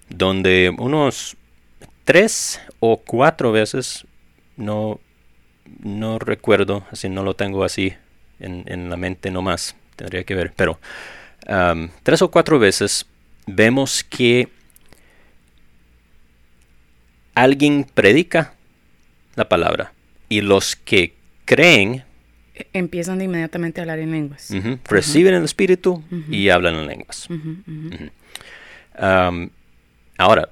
donde 0.08 0.74
unos 0.78 1.36
tres 2.06 2.62
o 2.80 2.96
cuatro 2.96 3.52
veces, 3.52 4.08
no, 4.56 5.02
no 5.80 6.18
recuerdo, 6.18 6.86
así 6.92 7.10
no 7.10 7.24
lo 7.24 7.34
tengo 7.34 7.66
así 7.66 7.92
en, 8.40 8.90
la 8.90 8.96
mente 8.96 9.32
nomás, 9.32 9.76
tendría 9.98 10.24
que 10.24 10.34
ver, 10.34 10.54
pero 10.56 10.80
tres 12.04 12.22
o 12.22 12.32
cuatro 12.32 12.58
veces 12.58 13.06
vemos 13.48 14.02
que 14.02 14.48
alguien 17.36 17.86
predica 17.94 18.54
la 19.36 19.50
palabra 19.50 19.92
y 20.34 20.42
los 20.42 20.76
que 20.76 21.14
creen 21.46 22.04
empiezan 22.74 23.20
de 23.20 23.26
inmediatamente 23.26 23.80
a 23.80 23.84
hablar 23.84 24.00
en 24.00 24.12
lenguas. 24.12 24.50
Reciben 24.86 25.36
el 25.36 25.44
espíritu 25.44 26.04
y 26.28 26.50
hablan 26.50 26.74
en 26.74 26.88
lenguas. 26.88 27.28
ahora, 30.18 30.50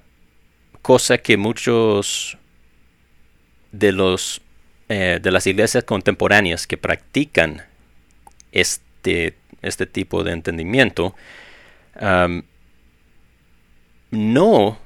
cosa 0.84 1.18
que 1.18 1.36
muchos 1.36 2.38
de 3.72 3.92
los 3.92 4.42
eh, 4.90 5.20
de 5.20 5.32
las 5.32 5.48
iglesias 5.48 5.84
contemporáneas 5.84 6.68
que 6.68 6.78
practican 6.78 7.64
este, 8.52 9.36
este 9.64 9.88
tipo 9.88 10.24
de 10.24 10.34
entendimiento 10.34 11.16
no 14.12 14.78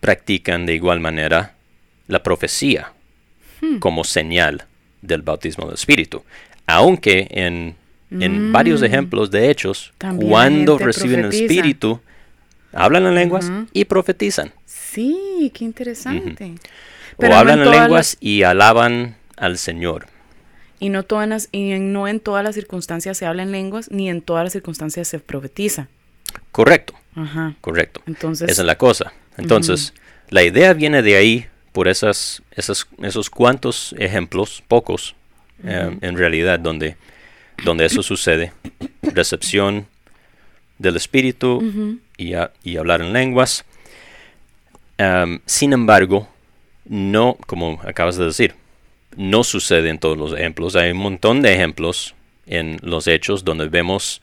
practican 0.00 0.64
de 0.64 0.74
igual 0.76 1.00
manera 1.00 1.56
la 2.06 2.22
profecía 2.22 2.92
hmm. 3.60 3.78
como 3.78 4.04
señal 4.04 4.64
del 5.02 5.22
bautismo 5.22 5.66
del 5.66 5.74
Espíritu. 5.74 6.22
Aunque 6.66 7.28
en, 7.30 7.76
en 8.10 8.50
mm. 8.50 8.52
varios 8.52 8.82
ejemplos 8.82 9.30
de 9.30 9.50
hechos, 9.50 9.92
cuando 10.18 10.78
reciben 10.78 11.20
el 11.20 11.32
Espíritu, 11.32 12.00
hablan 12.72 13.06
en 13.06 13.14
lenguas 13.14 13.50
y 13.72 13.84
profetizan. 13.84 14.52
Sí, 14.66 15.50
qué 15.54 15.64
interesante. 15.64 16.54
o 17.16 17.26
hablan 17.26 17.60
en, 17.60 17.70
lenguas 17.70 18.16
y 18.20 18.42
alaban 18.42 19.16
al 19.36 19.58
Señor. 19.58 20.06
Y 20.80 20.90
no, 20.90 21.02
todas 21.02 21.48
y 21.50 21.78
no 21.78 22.06
en 22.06 22.20
todas 22.20 22.44
las 22.44 22.54
circunstancias 22.54 23.18
se 23.18 23.26
habla 23.26 23.42
en 23.42 23.50
lenguas, 23.50 23.90
ni 23.90 24.08
en 24.08 24.22
todas 24.22 24.44
las 24.44 24.52
circunstancias 24.52 25.08
se 25.08 25.18
profetiza. 25.18 25.88
Correcto. 26.52 26.94
Correcto. 27.60 28.02
Entonces, 28.06 28.48
Esa 28.48 28.62
es 28.62 28.66
la 28.66 28.78
cosa. 28.78 29.12
Entonces, 29.36 29.92
la 30.28 30.44
idea 30.44 30.72
viene 30.72 31.02
de 31.02 31.16
ahí 31.16 31.46
por 31.72 31.88
esas, 31.88 32.42
esos 32.56 33.30
cuantos 33.30 33.94
ejemplos, 33.98 34.62
pocos 34.68 35.14
eh, 35.64 35.96
en 36.00 36.16
realidad, 36.16 36.58
donde, 36.60 36.96
donde 37.64 37.86
eso 37.86 38.02
sucede. 38.02 38.52
Recepción 39.02 39.86
del 40.78 40.96
espíritu 40.96 42.00
y, 42.16 42.32
y, 42.62 42.76
hablar 42.76 43.00
en 43.00 43.12
lenguas. 43.12 43.64
Em, 44.96 45.40
sin 45.46 45.72
embargo, 45.72 46.28
no, 46.84 47.36
como 47.46 47.80
acabas 47.84 48.16
de 48.16 48.26
decir, 48.26 48.54
no 49.16 49.42
sucede 49.44 49.88
en 49.88 49.98
todos 49.98 50.16
los 50.16 50.32
ejemplos. 50.32 50.76
Hay 50.76 50.92
un 50.92 50.98
montón 50.98 51.42
de 51.42 51.54
ejemplos 51.54 52.14
en 52.46 52.78
los 52.82 53.06
hechos 53.06 53.44
donde 53.44 53.68
vemos 53.68 54.22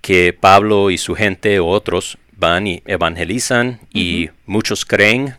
que 0.00 0.32
Pablo 0.32 0.90
y 0.90 0.98
su 0.98 1.14
gente 1.14 1.58
o 1.58 1.66
otros 1.66 2.18
van 2.36 2.66
y 2.66 2.82
evangelizan 2.86 3.80
y 3.92 4.30
muchos 4.46 4.84
creen 4.84 5.34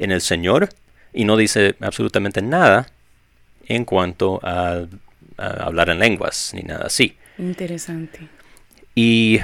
en 0.00 0.10
el 0.10 0.20
Señor 0.20 0.70
y 1.12 1.24
no 1.24 1.36
dice 1.36 1.76
absolutamente 1.80 2.42
nada 2.42 2.88
en 3.66 3.84
cuanto 3.84 4.40
a, 4.42 4.86
hablar 5.36 5.90
en 5.90 6.00
lenguas 6.00 6.52
ni 6.54 6.62
nada 6.62 6.86
así. 6.86 7.16
Interesante. 7.38 8.28
Y 8.94 9.40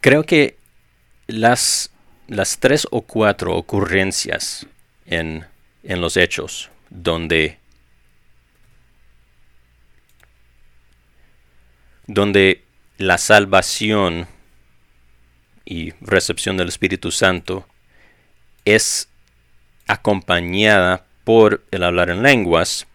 creo 0.00 0.24
que 0.24 0.56
las, 1.26 1.90
las 2.28 2.58
tres 2.58 2.86
o 2.90 3.02
cuatro 3.02 3.56
ocurrencias 3.56 4.66
en, 5.06 5.44
en 5.82 6.00
los 6.00 6.16
hechos 6.16 6.70
donde, 6.88 7.58
donde 12.06 12.64
la 12.98 13.18
salvación 13.18 14.28
y 15.64 15.92
recepción 16.00 16.56
del 16.56 16.68
Espíritu 16.68 17.10
Santo 17.10 17.66
es 18.64 19.08
acompañada 19.86 21.04
por 21.24 21.62
el 21.70 21.82
hablar 21.82 22.10
en 22.10 22.22
lenguas, 22.22 22.86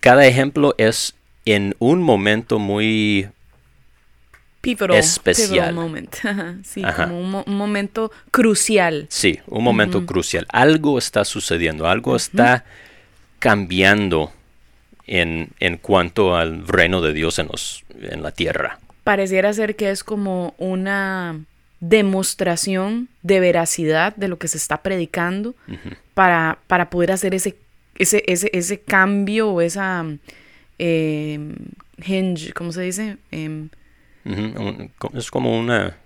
cada 0.00 0.26
ejemplo 0.26 0.74
es 0.78 1.14
en 1.44 1.74
un 1.78 2.02
momento 2.02 2.58
muy 2.58 3.28
especial. 4.62 5.74
moment. 5.74 6.14
sí, 6.64 6.82
como 6.96 7.20
un, 7.20 7.56
momento 7.56 8.12
crucial. 8.30 9.06
Sí, 9.08 9.40
un 9.46 9.64
momento 9.64 10.04
crucial. 10.06 10.46
Algo 10.50 10.98
está 10.98 11.24
sucediendo, 11.24 11.88
algo 11.88 12.14
está 12.14 12.64
cambiando 13.38 14.32
en, 15.06 15.48
en, 15.60 15.78
cuanto 15.78 16.36
al 16.36 16.66
reino 16.68 17.00
de 17.00 17.12
Dios 17.12 17.38
en, 17.38 17.48
los, 17.48 17.84
en 18.00 18.22
la 18.22 18.32
tierra. 18.32 18.78
Pareciera 19.02 19.52
ser 19.52 19.76
que 19.76 19.90
es 19.90 20.04
como 20.04 20.54
una 20.58 21.40
demostración 21.80 23.08
de 23.22 23.40
veracidad 23.40 24.14
de 24.14 24.28
lo 24.28 24.38
que 24.38 24.48
se 24.48 24.58
está 24.58 24.82
predicando 24.82 25.54
para, 26.14 26.58
para 26.66 26.90
poder 26.90 27.12
hacer 27.12 27.34
ese, 27.34 27.56
ese, 27.96 28.22
ese, 28.26 28.50
ese 28.52 28.80
cambio 28.80 29.50
o 29.50 29.60
esa 29.60 30.04
eh, 30.78 31.38
hinge, 32.04 32.52
¿cómo 32.52 32.72
se 32.72 32.82
dice? 32.82 33.16
Em, 33.30 33.68
es 35.14 35.30
como 35.30 35.58
una... 35.58 35.96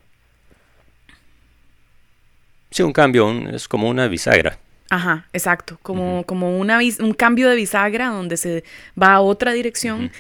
Sí, 2.71 2.83
un 2.83 2.93
cambio, 2.93 3.31
es 3.51 3.69
como 3.69 3.89
una 3.89 4.09
bisagra. 4.09 4.59
Ajá, 4.91 5.29
exacto, 5.33 5.79
como, 5.83 6.25
como 6.25 6.59
una, 6.59 6.79
un 7.01 7.15
cambio 7.15 7.49
de 7.49 7.57
bisagra 7.57 8.09
donde 8.09 8.37
se 8.37 8.65
va 9.01 9.15
a 9.15 9.21
otra 9.21 9.53
dirección 9.53 10.11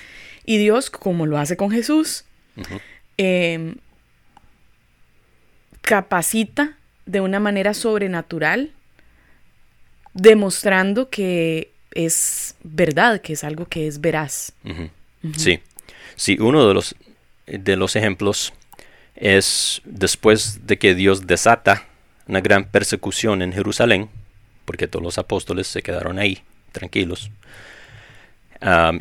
y 0.44 0.58
Dios, 0.58 0.90
como 0.90 1.26
lo 1.26 1.38
hace 1.38 1.56
con 1.56 1.70
Jesús, 1.70 2.24
em, 3.16 3.76
capacita 5.84 6.76
de 7.06 7.20
una 7.20 7.38
manera 7.38 7.74
sobrenatural, 7.74 8.72
demostrando 10.14 11.10
que 11.10 11.70
es 11.92 12.56
verdad, 12.62 13.20
que 13.20 13.34
es 13.34 13.44
algo 13.44 13.66
que 13.66 13.86
es 13.86 14.00
veraz. 14.00 14.52
Sí, 15.36 15.60
sí, 16.16 16.36
uno 16.40 16.66
de 16.66 16.74
los, 16.74 16.96
de 17.46 17.76
los 17.76 17.96
ejemplos 17.96 18.52
es 19.14 19.82
después 19.84 20.66
de 20.66 20.78
que 20.78 20.94
Dios 20.94 21.26
desata 21.26 21.86
una 22.26 22.40
gran 22.40 22.64
persecución 22.64 23.42
en 23.42 23.52
Jerusalén, 23.52 24.08
porque 24.64 24.88
todos 24.88 25.04
los 25.04 25.18
apóstoles 25.18 25.66
se 25.66 25.82
quedaron 25.82 26.18
ahí, 26.18 26.42
tranquilos, 26.72 27.30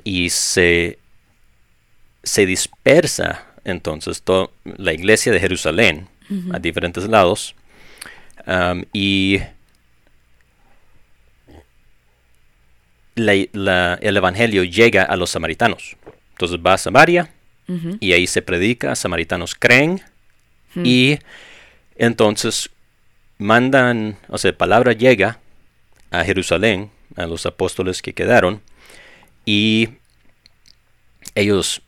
y 0.03 0.29
se, 0.29 0.99
se 2.23 2.45
dispersa 2.45 3.45
entonces 3.63 4.21
toda 4.21 4.49
la 4.65 4.91
iglesia 4.91 5.31
de 5.31 5.39
Jerusalén 5.39 6.09
a 6.51 6.59
diferentes 6.59 7.07
lados, 7.07 7.55
y 8.91 9.39
el 13.15 14.17
Evangelio 14.17 14.63
llega 14.63 15.03
a 15.03 15.15
los 15.15 15.29
samaritanos. 15.29 15.95
Entonces 16.31 16.59
va 16.65 16.73
a 16.73 16.77
Samaria 16.77 17.29
y 17.99 18.13
ahí 18.13 18.27
se 18.27 18.41
predica, 18.41 18.95
samaritanos 18.95 19.55
creen 19.55 20.01
y 20.75 21.19
entonces 21.95 22.69
mandan, 23.37 24.17
o 24.27 24.37
sea, 24.37 24.57
palabra 24.57 24.93
llega 24.93 25.39
a 26.11 26.23
Jerusalén, 26.23 26.91
a 27.15 27.25
los 27.25 27.45
apóstoles 27.45 28.01
que 28.01 28.13
quedaron 28.13 28.61
y 29.45 29.89
ellos 31.35 31.81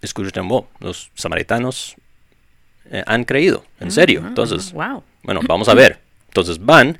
escuchan, 0.00 0.48
oh, 0.50 0.68
los 0.80 1.10
samaritanos 1.14 1.96
eh, 2.90 3.02
han 3.06 3.24
creído, 3.24 3.64
en 3.80 3.90
serio. 3.90 4.22
Ah, 4.24 4.28
entonces, 4.28 4.72
bueno, 4.72 5.40
vamos 5.48 5.68
a 5.68 5.74
ver. 5.74 5.98
Entonces 6.28 6.64
van 6.64 6.98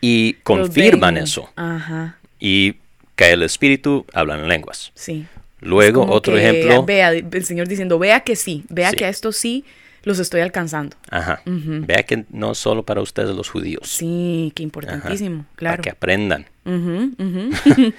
y 0.00 0.34
confirman 0.42 1.16
eso. 1.16 1.50
Ajá 1.56 2.16
y 2.38 2.76
cae 3.14 3.32
el 3.32 3.42
espíritu, 3.42 4.06
hablan 4.12 4.40
en 4.40 4.48
lenguas. 4.48 4.92
Sí. 4.94 5.26
Luego, 5.60 6.06
otro 6.06 6.36
ejemplo. 6.36 6.84
Vea, 6.84 7.10
el 7.12 7.44
Señor 7.44 7.68
diciendo, 7.68 7.98
vea 7.98 8.20
que 8.20 8.36
sí, 8.36 8.64
vea 8.68 8.92
que 8.92 9.04
a 9.04 9.08
esto 9.08 9.32
sí 9.32 9.64
los 10.02 10.18
estoy 10.18 10.42
alcanzando. 10.42 10.96
Ajá. 11.10 11.40
Vea 11.44 12.02
que 12.04 12.24
no 12.30 12.54
solo 12.54 12.84
para 12.84 13.00
ustedes 13.00 13.34
los 13.34 13.48
judíos. 13.48 13.88
Sí, 13.88 14.52
que 14.54 14.62
importantísimo, 14.62 15.46
claro. 15.56 15.78
Para 15.78 15.82
que 15.82 15.90
aprendan. 15.90 16.46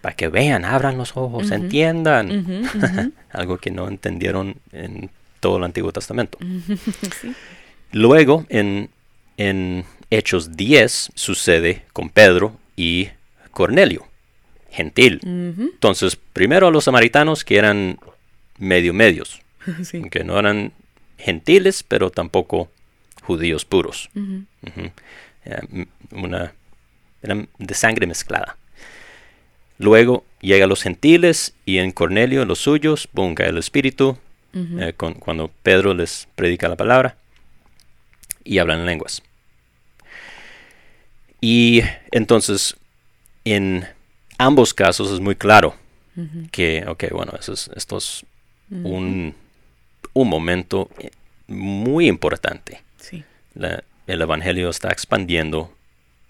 para 0.00 0.16
que 0.16 0.28
vean, 0.28 0.64
abran 0.64 0.98
los 0.98 1.16
ojos, 1.16 1.50
entiendan. 1.50 3.14
Algo 3.30 3.56
que 3.58 3.70
no 3.70 3.88
entendieron 3.88 4.56
en 4.72 5.10
todo 5.44 5.58
el 5.58 5.64
Antiguo 5.64 5.92
Testamento. 5.92 6.38
Luego, 7.92 8.46
en, 8.48 8.88
en 9.36 9.84
Hechos 10.08 10.56
10, 10.56 11.12
sucede 11.14 11.82
con 11.92 12.08
Pedro 12.08 12.56
y 12.76 13.10
Cornelio, 13.50 14.06
gentil. 14.70 15.20
Entonces, 15.22 16.16
primero 16.16 16.66
a 16.66 16.70
los 16.70 16.84
samaritanos 16.84 17.44
que 17.44 17.58
eran 17.58 17.98
medio 18.58 18.94
medios, 18.94 19.42
que 20.10 20.24
no 20.24 20.38
eran 20.38 20.72
gentiles, 21.18 21.82
pero 21.82 22.08
tampoco 22.08 22.70
judíos 23.20 23.66
puros. 23.66 24.08
Eh, 25.44 25.86
una, 26.10 26.54
eran 27.22 27.50
de 27.58 27.74
sangre 27.74 28.06
mezclada. 28.06 28.56
Luego 29.76 30.24
llega 30.40 30.64
a 30.64 30.68
los 30.68 30.80
gentiles 30.82 31.52
y 31.66 31.76
en 31.76 31.90
Cornelio, 31.90 32.46
los 32.46 32.60
suyos, 32.60 33.10
bunga 33.12 33.44
el 33.44 33.58
Espíritu, 33.58 34.16
eh, 34.54 34.92
cuando 34.94 35.50
Pedro 35.62 35.94
les 35.94 36.28
predica 36.34 36.68
la 36.68 36.76
palabra 36.76 37.16
y 38.44 38.58
hablan 38.58 38.86
lenguas. 38.86 39.22
Y 41.40 41.82
entonces 42.10 42.76
en 43.44 43.86
ambos 44.38 44.74
casos 44.74 45.10
es 45.12 45.20
muy 45.20 45.36
claro 45.36 45.74
que, 46.52 46.84
ok, 46.86 47.04
bueno, 47.10 47.32
eso 47.38 47.52
es, 47.52 47.68
esto 47.74 47.96
es 47.98 48.24
un, 48.70 49.34
momento 50.14 50.88
muy 51.48 52.06
importante. 52.06 52.82
el 54.06 54.22
Evangelio 54.22 54.70
está 54.70 54.90
expandiendo 54.90 55.74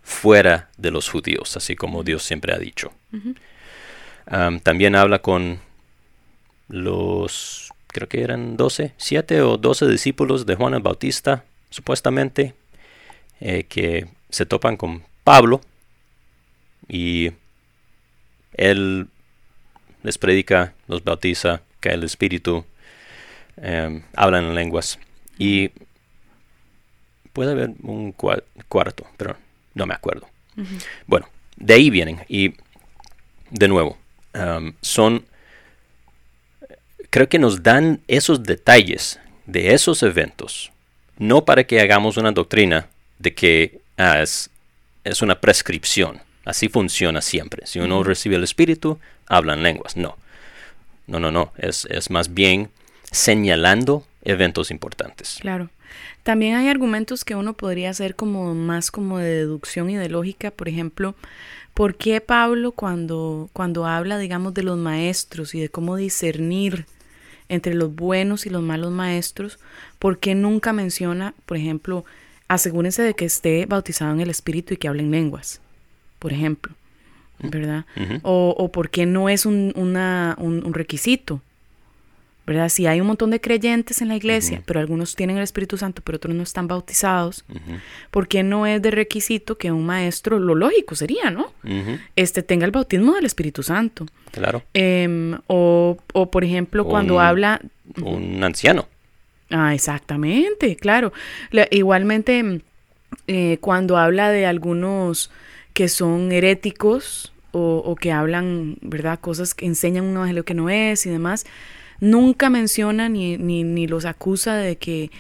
fuera 0.02 0.70
de 0.78 0.90
los 0.90 1.08
judíos, 1.08 1.56
así 1.56 1.76
como 1.76 2.02
Dios 2.02 2.22
siempre 2.22 2.54
ha 2.54 2.58
dicho. 2.58 2.92
también 4.62 4.96
habla 4.96 5.18
con 5.18 5.60
los, 6.68 7.70
creo 7.94 8.08
que 8.08 8.22
eran 8.22 8.56
12, 8.56 8.92
7 8.96 9.42
o 9.42 9.56
12 9.56 9.86
discípulos 9.86 10.44
de 10.46 10.56
Juan 10.56 10.74
el 10.74 10.82
Bautista, 10.82 11.44
supuestamente, 11.70 12.54
eh, 13.40 13.64
que 13.64 14.08
se 14.30 14.44
topan 14.44 14.76
con 14.76 15.04
Pablo 15.22 15.60
y 16.88 17.30
él 18.54 19.06
les 20.02 20.18
predica, 20.18 20.74
los 20.88 21.04
bautiza, 21.04 21.62
cae 21.80 21.94
el 21.94 22.02
Espíritu, 22.02 22.64
em, 23.56 24.02
hablan 24.14 24.44
en 24.44 24.54
lenguas 24.54 24.98
y 25.38 25.70
puede 27.32 27.52
haber 27.52 27.70
un 27.82 28.12
cuarto, 28.12 29.06
pero 29.16 29.36
no 29.74 29.86
me 29.86 29.94
acuerdo. 29.94 30.28
Bueno, 31.06 31.28
de 31.56 31.74
ahí 31.74 31.90
vienen 31.90 32.20
y 32.28 32.54
de 33.50 33.68
nuevo, 33.68 33.96
em, 34.32 34.74
son, 34.80 35.24
creo 37.14 37.28
que 37.28 37.38
nos 37.38 37.62
dan 37.62 38.00
esos 38.08 38.42
detalles 38.42 39.20
de 39.46 39.72
esos 39.72 40.02
eventos, 40.02 40.72
no 41.16 41.44
para 41.44 41.62
que 41.62 41.78
hagamos 41.80 42.16
una 42.16 42.32
doctrina 42.32 42.88
de 43.20 43.32
que 43.34 43.80
ah, 43.96 44.20
es, 44.20 44.50
es 45.04 45.22
una 45.22 45.40
prescripción 45.40 46.20
Así 46.44 46.68
funciona 46.68 47.22
siempre. 47.22 47.66
Si 47.66 47.78
uno 47.78 48.02
recibe 48.02 48.36
el 48.36 48.44
Espíritu, 48.44 48.98
hablan 49.26 49.62
lenguas. 49.62 49.96
No. 49.96 50.16
No, 51.06 51.18
no, 51.18 51.30
no. 51.30 51.52
Es, 51.56 51.86
es 51.90 52.10
más 52.10 52.34
bien 52.34 52.70
señalando 53.10 54.04
eventos 54.24 54.70
importantes. 54.70 55.38
Claro. 55.40 55.70
También 56.22 56.56
hay 56.56 56.68
argumentos 56.68 57.24
que 57.24 57.34
uno 57.34 57.54
podría 57.54 57.90
hacer 57.90 58.14
como 58.14 58.54
más 58.54 58.90
como 58.90 59.18
de 59.18 59.36
deducción 59.36 59.88
y 59.90 59.96
de 59.96 60.08
lógica. 60.08 60.50
Por 60.50 60.68
ejemplo, 60.68 61.14
¿por 61.72 61.96
qué 61.96 62.20
Pablo 62.20 62.72
cuando, 62.72 63.48
cuando 63.52 63.86
habla, 63.86 64.18
digamos, 64.18 64.52
de 64.54 64.64
los 64.64 64.76
maestros 64.76 65.54
y 65.54 65.60
de 65.60 65.68
cómo 65.68 65.96
discernir 65.96 66.86
entre 67.48 67.74
los 67.74 67.94
buenos 67.94 68.46
y 68.46 68.50
los 68.50 68.62
malos 68.62 68.90
maestros, 68.90 69.58
¿por 69.98 70.18
qué 70.18 70.34
nunca 70.34 70.72
menciona, 70.72 71.34
por 71.46 71.56
ejemplo, 71.56 72.04
asegúrense 72.48 73.02
de 73.02 73.14
que 73.14 73.24
esté 73.24 73.66
bautizado 73.66 74.12
en 74.12 74.20
el 74.20 74.30
Espíritu 74.30 74.74
y 74.74 74.76
que 74.76 74.88
hablen 74.88 75.10
lenguas? 75.10 75.60
por 76.24 76.32
ejemplo. 76.32 76.72
¿verdad? 77.38 77.84
o, 78.22 78.54
o 78.56 78.72
por 78.72 78.88
qué 78.88 79.04
no 79.04 79.28
es 79.28 79.44
un, 79.44 79.74
una, 79.76 80.36
un, 80.38 80.64
un 80.64 80.72
requisito. 80.72 81.42
¿Verdad? 82.46 82.68
Si 82.68 82.86
hay 82.86 83.00
un 83.00 83.06
montón 83.06 83.30
de 83.30 83.40
creyentes 83.40 84.02
en 84.02 84.08
la 84.08 84.16
iglesia, 84.16 84.62
pero 84.66 84.80
algunos 84.80 85.16
tienen 85.16 85.38
el 85.38 85.42
Espíritu 85.42 85.78
Santo, 85.78 86.02
pero 86.04 86.16
otros 86.16 86.34
no 86.34 86.42
están 86.42 86.68
bautizados, 86.68 87.44
¿por 88.10 88.28
qué 88.28 88.42
no 88.42 88.66
es 88.66 88.82
de 88.82 88.90
requisito 88.90 89.56
que 89.56 89.72
un 89.72 89.86
maestro, 89.86 90.38
lo 90.38 90.54
lógico 90.54 90.94
sería, 90.94 91.30
¿no? 91.30 91.52
Este 92.16 92.42
tenga 92.42 92.66
el 92.66 92.70
bautismo 92.70 93.14
del 93.14 93.24
Espíritu 93.24 93.62
Santo. 93.62 94.06
Claro. 94.30 94.62
Em, 94.74 95.38
o, 95.46 95.96
o, 96.12 96.30
por 96.30 96.44
ejemplo, 96.44 96.84
cuando 96.84 97.20
habla... 97.20 97.60
Un 98.00 98.42
anciano. 98.42 98.88
Ah, 99.50 99.74
exactamente, 99.74 100.76
claro. 100.76 101.12
igualmente, 101.70 102.60
eh, 103.26 103.58
cuando 103.60 103.96
habla 103.96 104.30
de 104.30 104.46
algunos 104.46 105.30
que 105.72 105.88
son 105.88 106.30
heréticos 106.30 107.32
o, 107.52 107.82
o 107.84 107.96
que 107.96 108.12
hablan, 108.12 108.76
¿verdad? 108.82 109.18
Cosas 109.20 109.54
que 109.54 109.66
enseñan 109.66 110.04
un 110.04 110.16
evangelio 110.16 110.44
que 110.44 110.54
no 110.54 110.68
es 110.68 111.06
y 111.06 111.10
demás, 111.10 111.46
nunca 112.00 112.50
menciona 112.50 113.08
ni, 113.08 113.36
ni, 113.36 113.86
los 113.86 114.04
acusa 114.04 114.56
de 114.56 114.76
que 114.76 115.10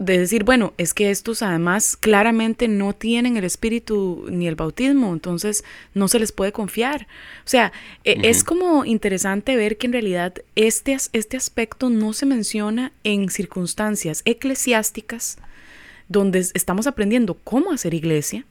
de 0.00 0.18
decir, 0.18 0.42
bueno, 0.42 0.74
es 0.78 0.94
que 0.94 1.10
estos 1.10 1.42
además 1.42 1.96
claramente 1.96 2.66
no 2.66 2.92
tienen 2.92 3.36
el 3.36 3.44
espíritu 3.44 4.26
ni 4.28 4.48
el 4.48 4.56
bautismo, 4.56 5.12
entonces 5.12 5.64
no 5.94 6.08
se 6.08 6.18
les 6.18 6.32
puede 6.32 6.50
confiar. 6.50 7.06
O 7.44 7.48
sea, 7.48 7.72
e, 8.02 8.18
es 8.24 8.42
como 8.42 8.84
interesante 8.84 9.54
ver 9.54 9.76
que 9.76 9.86
en 9.86 9.92
realidad 9.92 10.34
este, 10.56 10.96
este 11.12 11.36
aspecto 11.36 11.88
no 11.88 12.14
se 12.14 12.26
menciona 12.26 12.90
en 13.04 13.30
circunstancias 13.30 14.22
eclesiásticas 14.24 15.38
donde 16.08 16.46
estamos 16.54 16.86
aprendiendo 16.86 17.34
cómo 17.34 17.72
hacer 17.72 17.94
iglesia, 17.94 18.44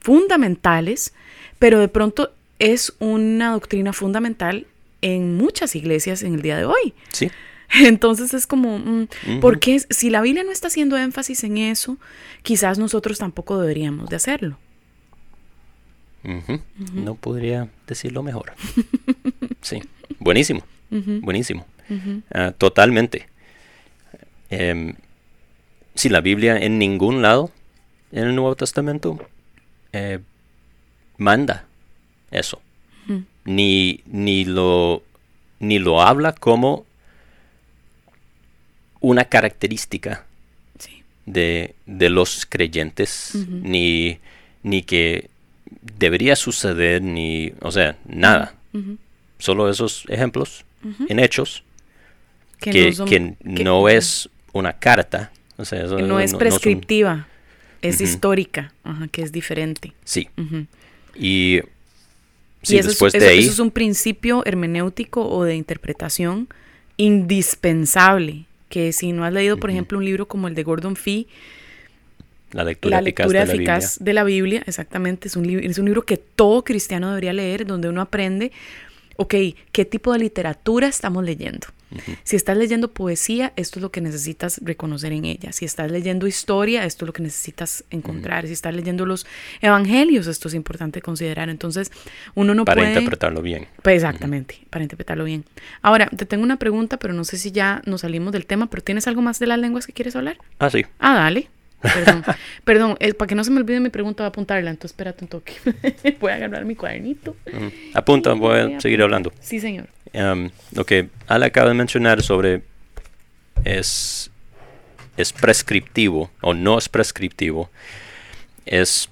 fundamentales, 0.00 1.12
pero 1.58 1.78
de 1.78 1.88
pronto 1.88 2.32
es 2.58 2.94
una 3.00 3.52
doctrina 3.52 3.92
fundamental 3.92 4.66
en 5.02 5.36
muchas 5.36 5.76
iglesias 5.76 6.22
en 6.22 6.34
el 6.34 6.42
día 6.42 6.56
de 6.56 6.64
hoy. 6.64 6.94
Sí. 7.10 7.30
Entonces 7.84 8.32
es 8.34 8.46
como, 8.46 8.78
mm, 8.78 9.08
porque 9.40 9.80
si 9.90 10.10
la 10.10 10.20
Biblia 10.22 10.44
no 10.44 10.52
está 10.52 10.68
haciendo 10.68 10.96
énfasis 10.96 11.44
en 11.44 11.58
eso, 11.58 11.98
quizás 12.42 12.78
nosotros 12.78 13.18
tampoco 13.18 13.60
deberíamos 13.60 14.08
de 14.08 14.16
hacerlo. 14.16 14.58
No 16.94 17.16
podría 17.16 17.68
decirlo 17.86 18.22
mejor. 18.22 18.52
sí, 19.60 19.82
buenísimo, 20.20 20.62
buenísimo. 20.88 21.66
Ah, 22.32 22.52
totalmente. 22.56 23.28
Em, 24.48 24.94
si 25.96 26.08
la 26.08 26.20
Biblia 26.20 26.58
en 26.58 26.78
ningún 26.78 27.22
lado 27.22 27.50
en 28.12 28.28
el 28.28 28.34
Nuevo 28.36 28.54
Testamento 28.54 29.18
eh, 29.92 30.20
manda 31.16 31.66
eso 32.30 32.62
ni, 33.44 34.00
ni, 34.06 34.44
lo, 34.44 35.02
ni 35.60 35.78
lo 35.78 36.00
habla 36.00 36.32
como 36.32 36.86
una 39.00 39.24
característica 39.24 40.26
de, 41.26 41.74
los 41.86 42.46
creyentes, 42.46 43.32
ni, 43.48 44.18
ni 44.62 44.82
que 44.82 45.30
debería 45.80 46.36
suceder, 46.36 47.02
ni, 47.02 47.52
o 47.60 47.70
sea, 47.70 47.96
nada. 48.06 48.54
Solo 49.38 49.68
esos 49.68 50.04
ejemplos 50.08 50.64
en 51.08 51.18
hechos 51.18 51.64
que, 52.58 53.36
no, 53.42 53.88
es 53.88 54.28
una 54.52 54.72
carta. 54.74 55.32
O 55.56 55.64
sea, 55.64 55.84
no 55.84 56.20
es 56.20 56.34
prescriptiva, 56.34 57.26
es 57.82 58.00
histórica, 58.00 58.72
que 59.10 59.22
es 59.22 59.32
diferente. 59.32 59.92
Sí. 60.04 60.28
Y 61.14 61.60
y 62.62 62.76
eso, 62.76 62.90
es, 62.90 63.14
eso 63.14 63.50
es 63.50 63.58
un 63.58 63.70
principio 63.70 64.42
hermenéutico 64.44 65.28
o 65.28 65.44
de 65.44 65.56
interpretación 65.56 66.48
indispensable, 66.96 68.46
que 68.68 68.92
si 68.92 69.12
no 69.12 69.24
has 69.24 69.32
leído, 69.32 69.56
por 69.56 69.70
ejemplo, 69.70 69.98
un 69.98 70.04
libro 70.04 70.28
como 70.28 70.48
el 70.48 70.54
de 70.54 70.62
Gordon 70.62 70.96
Fee, 70.96 71.26
la 72.52 72.64
lectura, 72.64 73.00
eficaz, 73.00 73.98
de, 73.98 74.12
la 74.12 74.24
Biblia, 74.24 74.62
exactamente, 74.66 75.28
es 75.28 75.36
un, 75.36 75.48
es 75.48 75.78
un 75.78 75.86
libro 75.86 76.02
que 76.02 76.18
todo 76.18 76.62
cristiano 76.64 77.08
debería 77.08 77.32
leer, 77.32 77.66
donde 77.66 77.88
uno 77.88 78.00
aprende, 78.02 78.52
ok, 79.16 79.34
¿qué 79.72 79.84
tipo 79.84 80.12
de 80.12 80.18
literatura 80.18 80.86
estamos 80.86 81.24
leyendo? 81.24 81.66
Si 82.24 82.36
estás 82.36 82.56
leyendo 82.56 82.92
poesía, 82.92 83.52
esto 83.56 83.78
es 83.78 83.82
lo 83.82 83.90
que 83.90 84.00
necesitas 84.00 84.60
reconocer 84.62 85.12
en 85.12 85.24
ella. 85.24 85.52
Si 85.52 85.64
estás 85.64 85.90
leyendo 85.90 86.26
historia, 86.26 86.84
esto 86.84 87.04
es 87.04 87.06
lo 87.06 87.12
que 87.12 87.22
necesitas 87.22 87.84
encontrar. 87.90 88.46
Si 88.46 88.52
estás 88.52 88.74
leyendo 88.74 89.06
los 89.06 89.26
evangelios, 89.60 90.26
esto 90.26 90.48
es 90.48 90.54
importante 90.54 91.02
considerar. 91.02 91.48
Entonces, 91.48 91.90
uno 92.34 92.54
no 92.54 92.64
puede... 92.64 92.76
Para 92.76 92.88
interpretarlo 92.88 93.42
bien. 93.42 93.66
Pues 93.82 93.96
exactamente, 93.96 94.58
para 94.70 94.82
interpretarlo 94.82 95.24
bien. 95.24 95.44
Ahora, 95.82 96.06
te 96.06 96.26
tengo 96.26 96.44
una 96.44 96.58
pregunta, 96.58 96.98
pero 96.98 97.14
no 97.14 97.24
sé 97.24 97.38
si 97.38 97.52
ya 97.52 97.82
nos 97.86 98.02
salimos 98.02 98.32
del 98.32 98.46
tema, 98.46 98.68
pero 98.68 98.82
¿tienes 98.82 99.06
algo 99.06 99.22
más 99.22 99.38
de 99.38 99.46
las 99.46 99.58
lenguas 99.58 99.86
que 99.86 99.92
quieres 99.92 100.16
hablar? 100.16 100.38
Ah, 100.58 100.70
sí. 100.70 100.84
Ah, 100.98 101.14
dale. 101.14 101.48
Perdón, 101.82 102.24
perdón 102.64 102.96
eh, 103.00 103.14
para 103.14 103.28
que 103.28 103.34
no 103.34 103.44
se 103.44 103.50
me 103.50 103.58
olvide 103.58 103.80
mi 103.80 103.90
pregunta, 103.90 104.22
voy 104.22 104.26
a 104.26 104.28
apuntarla, 104.28 104.70
entonces 104.70 104.92
espérate 104.92 105.24
un 105.24 105.28
toque. 105.28 105.54
voy 106.20 106.30
a 106.30 106.36
agarrar 106.36 106.64
mi 106.64 106.76
cuadernito. 106.76 107.36
Apunta, 107.94 108.32
voy 108.34 108.74
a 108.74 108.80
seguir 108.80 109.02
hablando. 109.02 109.32
Sí, 109.40 109.60
señor. 109.60 109.88
Um, 110.14 110.50
lo 110.72 110.84
que 110.84 111.08
Al 111.26 111.42
acaba 111.42 111.68
de 111.68 111.74
mencionar 111.74 112.22
sobre 112.22 112.62
es, 113.64 114.30
es 115.16 115.32
prescriptivo 115.32 116.30
o 116.42 116.52
no 116.52 116.76
es 116.76 116.88
prescriptivo 116.88 117.70
es 118.66 119.08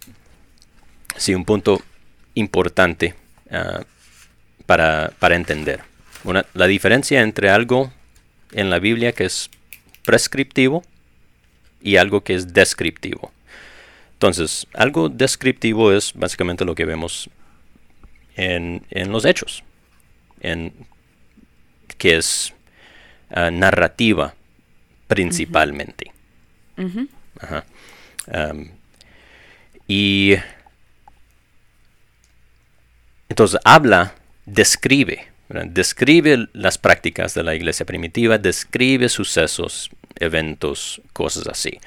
sí 1.16 1.34
un 1.34 1.44
punto 1.44 1.80
importante 2.34 3.14
uh, 3.50 3.82
para, 4.66 5.12
para, 5.18 5.36
entender. 5.36 5.80
La 6.54 6.66
diferencia 6.66 7.22
entre 7.22 7.50
algo 7.50 7.92
en 8.52 8.70
la 8.70 8.78
Biblia 8.78 9.12
que 9.12 9.24
es 9.24 9.50
prescriptivo 10.04 10.84
y 11.82 11.96
algo 11.96 12.22
que 12.22 12.34
es 12.34 12.52
descriptivo. 12.52 13.32
Entonces, 14.12 14.66
algo 14.74 15.08
descriptivo 15.08 15.92
es 15.92 16.12
básicamente 16.14 16.64
lo 16.64 16.74
que 16.74 16.84
vemos 16.84 17.30
en, 18.36 18.84
en 18.90 19.10
los 19.10 19.24
hechos, 19.24 19.64
en, 20.40 20.72
que 21.98 22.16
es 22.16 22.52
ah, 23.30 23.50
narrativa 23.50 24.34
principalmente. 25.06 26.12
y 29.86 30.34
entonces 33.28 33.60
habla, 33.64 34.14
describe, 34.46 35.26
describe 35.66 36.48
las 36.52 36.78
prácticas 36.78 37.34
de 37.34 37.42
la 37.42 37.54
iglesia 37.54 37.84
primitiva, 37.84 38.38
describe 38.38 39.08
sucesos, 39.08 39.90
eventos, 40.16 41.02
cosas 41.12 41.46
así. 41.48 41.80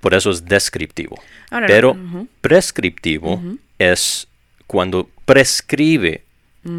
por 0.00 0.14
eso 0.14 0.30
es 0.30 0.44
descriptivo. 0.44 1.20
Pero 1.66 1.96
prescriptivo 2.40 3.42
es 3.78 4.28
cuando 4.66 5.10
prescribe 5.24 6.24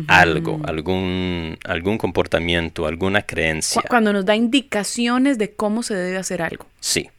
algo, 0.08 0.62
algún, 0.64 1.58
algún 1.66 1.98
comportamiento, 1.98 2.88
alguna 2.88 3.22
creencia. 3.22 3.84
Cuando 3.90 4.14
nos 4.14 4.26
da 4.26 4.36
indicaciones 4.36 5.38
de 5.38 5.54
cómo 5.54 5.84
se 5.84 5.96
debe 5.96 6.18
hacer 6.18 6.42
algo. 6.42 6.66
Sí. 6.80 7.10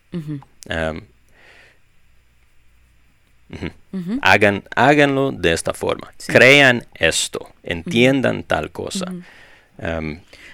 Hagan, 4.22 4.64
háganlo 4.74 5.33
de 5.33 5.53
esta 5.53 5.74
forma. 5.74 6.12
Crean 6.27 6.87
esto. 6.94 7.50
Entiendan 7.62 8.42
tal 8.42 8.70
cosa. 8.70 9.12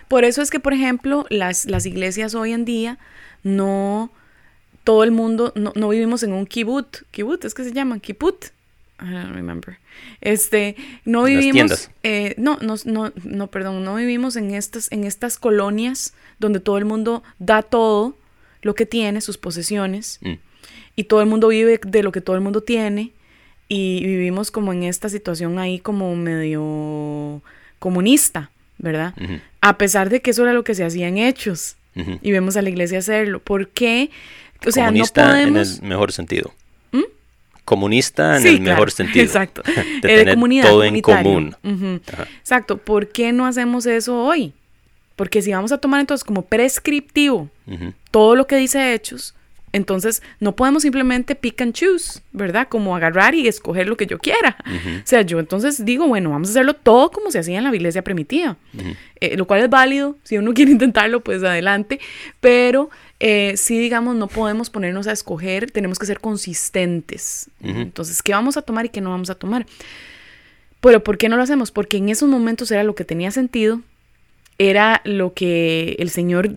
por 0.08 0.24
eso 0.24 0.42
es 0.42 0.50
que, 0.50 0.58
por 0.58 0.72
ejemplo, 0.72 1.26
las, 1.30 1.66
las 1.66 1.86
iglesias 1.86 2.34
hoy 2.34 2.52
en 2.52 2.64
día 2.64 2.98
no 3.42 4.10
todo 4.82 5.04
el 5.04 5.12
mundo, 5.12 5.52
no, 5.54 5.72
no 5.76 5.88
vivimos 5.90 6.22
en 6.24 6.32
un 6.32 6.46
kibbutz. 6.46 7.04
Kibbutz 7.12 7.44
es 7.44 7.54
que 7.54 7.64
se 7.64 7.72
llaman 7.72 8.00
kibbutz 8.00 8.52
I 9.00 9.12
don't 9.12 9.34
remember. 9.34 9.78
Este, 10.20 10.76
no 11.04 11.24
vivimos, 11.24 11.90
eh, 12.02 12.34
no, 12.36 12.58
no, 12.60 12.74
no, 12.84 13.12
no, 13.24 13.46
perdón, 13.48 13.84
no 13.84 13.94
vivimos 13.94 14.36
en 14.36 14.52
estas, 14.52 14.90
en 14.92 15.04
estas 15.04 15.38
colonias 15.38 16.14
donde 16.38 16.60
todo 16.60 16.78
el 16.78 16.84
mundo 16.84 17.22
da 17.38 17.62
todo 17.62 18.16
lo 18.62 18.74
que 18.74 18.86
tiene, 18.86 19.20
sus 19.20 19.38
posesiones, 19.38 20.18
mm. 20.22 20.34
y 20.96 21.04
todo 21.04 21.20
el 21.22 21.26
mundo 21.26 21.48
vive 21.48 21.80
de 21.82 22.02
lo 22.02 22.12
que 22.12 22.20
todo 22.20 22.36
el 22.36 22.42
mundo 22.42 22.62
tiene, 22.62 23.12
y 23.68 24.04
vivimos 24.04 24.50
como 24.50 24.72
en 24.72 24.82
esta 24.82 25.08
situación 25.08 25.58
ahí 25.58 25.78
como 25.78 26.14
medio 26.16 27.40
comunista, 27.78 28.50
¿verdad? 28.78 29.14
A 29.60 29.78
pesar 29.78 30.10
de 30.10 30.20
que 30.20 30.32
eso 30.32 30.42
era 30.42 30.52
lo 30.52 30.64
que 30.64 30.74
se 30.74 30.84
hacía 30.84 31.08
en 31.08 31.18
hechos, 31.18 31.76
y 31.94 32.32
vemos 32.32 32.56
a 32.56 32.62
la 32.62 32.70
iglesia 32.70 32.98
hacerlo. 32.98 33.40
¿Por 33.40 33.68
qué? 33.68 34.10
O 34.66 34.70
sea, 34.70 34.90
no 34.90 35.04
podemos... 35.04 35.78
en 35.78 35.84
el 35.84 35.88
mejor 35.88 36.12
sentido 36.12 36.52
comunista 37.70 38.36
en 38.36 38.46
el 38.46 38.60
mejor 38.60 38.90
sentido. 39.00 39.24
Exacto. 39.24 39.62
de 40.02 40.08
tener 40.26 40.36
todo 40.62 40.82
en 40.82 41.00
común. 41.00 41.56
Exacto. 42.40 42.78
¿Por 42.78 43.08
qué 43.08 43.32
no 43.32 43.46
hacemos 43.46 43.86
eso 43.86 44.18
hoy? 44.24 44.52
Porque 45.14 45.40
si 45.40 45.52
vamos 45.52 45.70
a 45.70 45.78
tomar 45.78 46.00
entonces 46.00 46.24
como 46.24 46.42
prescriptivo 46.42 47.48
todo 48.10 48.34
lo 48.34 48.46
que 48.48 48.56
dice 48.56 48.92
Hechos, 48.92 49.34
Entonces, 49.72 50.20
no 50.40 50.56
podemos 50.56 50.82
simplemente 50.82 51.36
pick 51.36 51.60
and 51.60 51.72
choose, 51.74 52.22
¿verdad? 52.32 52.66
Como 52.68 52.96
agarrar 52.96 53.36
y 53.36 53.46
escoger 53.46 53.86
lo 53.86 53.96
que 53.96 54.06
yo 54.06 54.18
quiera. 54.18 54.56
O 54.66 55.06
sea, 55.06 55.22
yo 55.22 55.38
entonces 55.38 55.84
digo, 55.84 56.08
bueno, 56.08 56.30
vamos 56.30 56.48
a 56.48 56.50
hacerlo 56.50 56.74
todo 56.74 57.12
como 57.12 57.30
se 57.30 57.38
hacía 57.38 57.58
en 57.58 57.64
la 57.64 57.72
iglesia 57.74 58.02
primitiva, 58.02 58.56
eh, 59.20 59.36
lo 59.36 59.46
cual 59.46 59.60
es 59.60 59.70
válido. 59.70 60.16
Si 60.24 60.36
uno 60.38 60.52
quiere 60.56 60.72
intentarlo, 60.72 61.20
pues 61.20 61.44
adelante. 61.44 62.00
Pero 62.40 62.90
eh, 63.20 63.54
sí, 63.56 63.78
digamos, 63.78 64.16
no 64.16 64.26
podemos 64.28 64.70
ponernos 64.70 65.06
a 65.06 65.12
escoger, 65.12 65.70
tenemos 65.70 65.98
que 65.98 66.06
ser 66.06 66.20
consistentes. 66.20 67.50
Entonces, 67.62 68.22
¿qué 68.22 68.32
vamos 68.32 68.56
a 68.56 68.62
tomar 68.62 68.86
y 68.86 68.88
qué 68.88 69.00
no 69.00 69.10
vamos 69.10 69.28
a 69.28 69.34
tomar? 69.34 69.66
Pero 70.80 71.04
¿por 71.04 71.18
qué 71.18 71.28
no 71.28 71.36
lo 71.36 71.42
hacemos? 71.42 71.70
Porque 71.70 71.98
en 71.98 72.08
esos 72.08 72.28
momentos 72.28 72.70
era 72.70 72.82
lo 72.82 72.94
que 72.94 73.04
tenía 73.04 73.30
sentido, 73.30 73.82
era 74.58 75.02
lo 75.04 75.34
que 75.34 75.96
el 75.98 76.08
Señor 76.08 76.56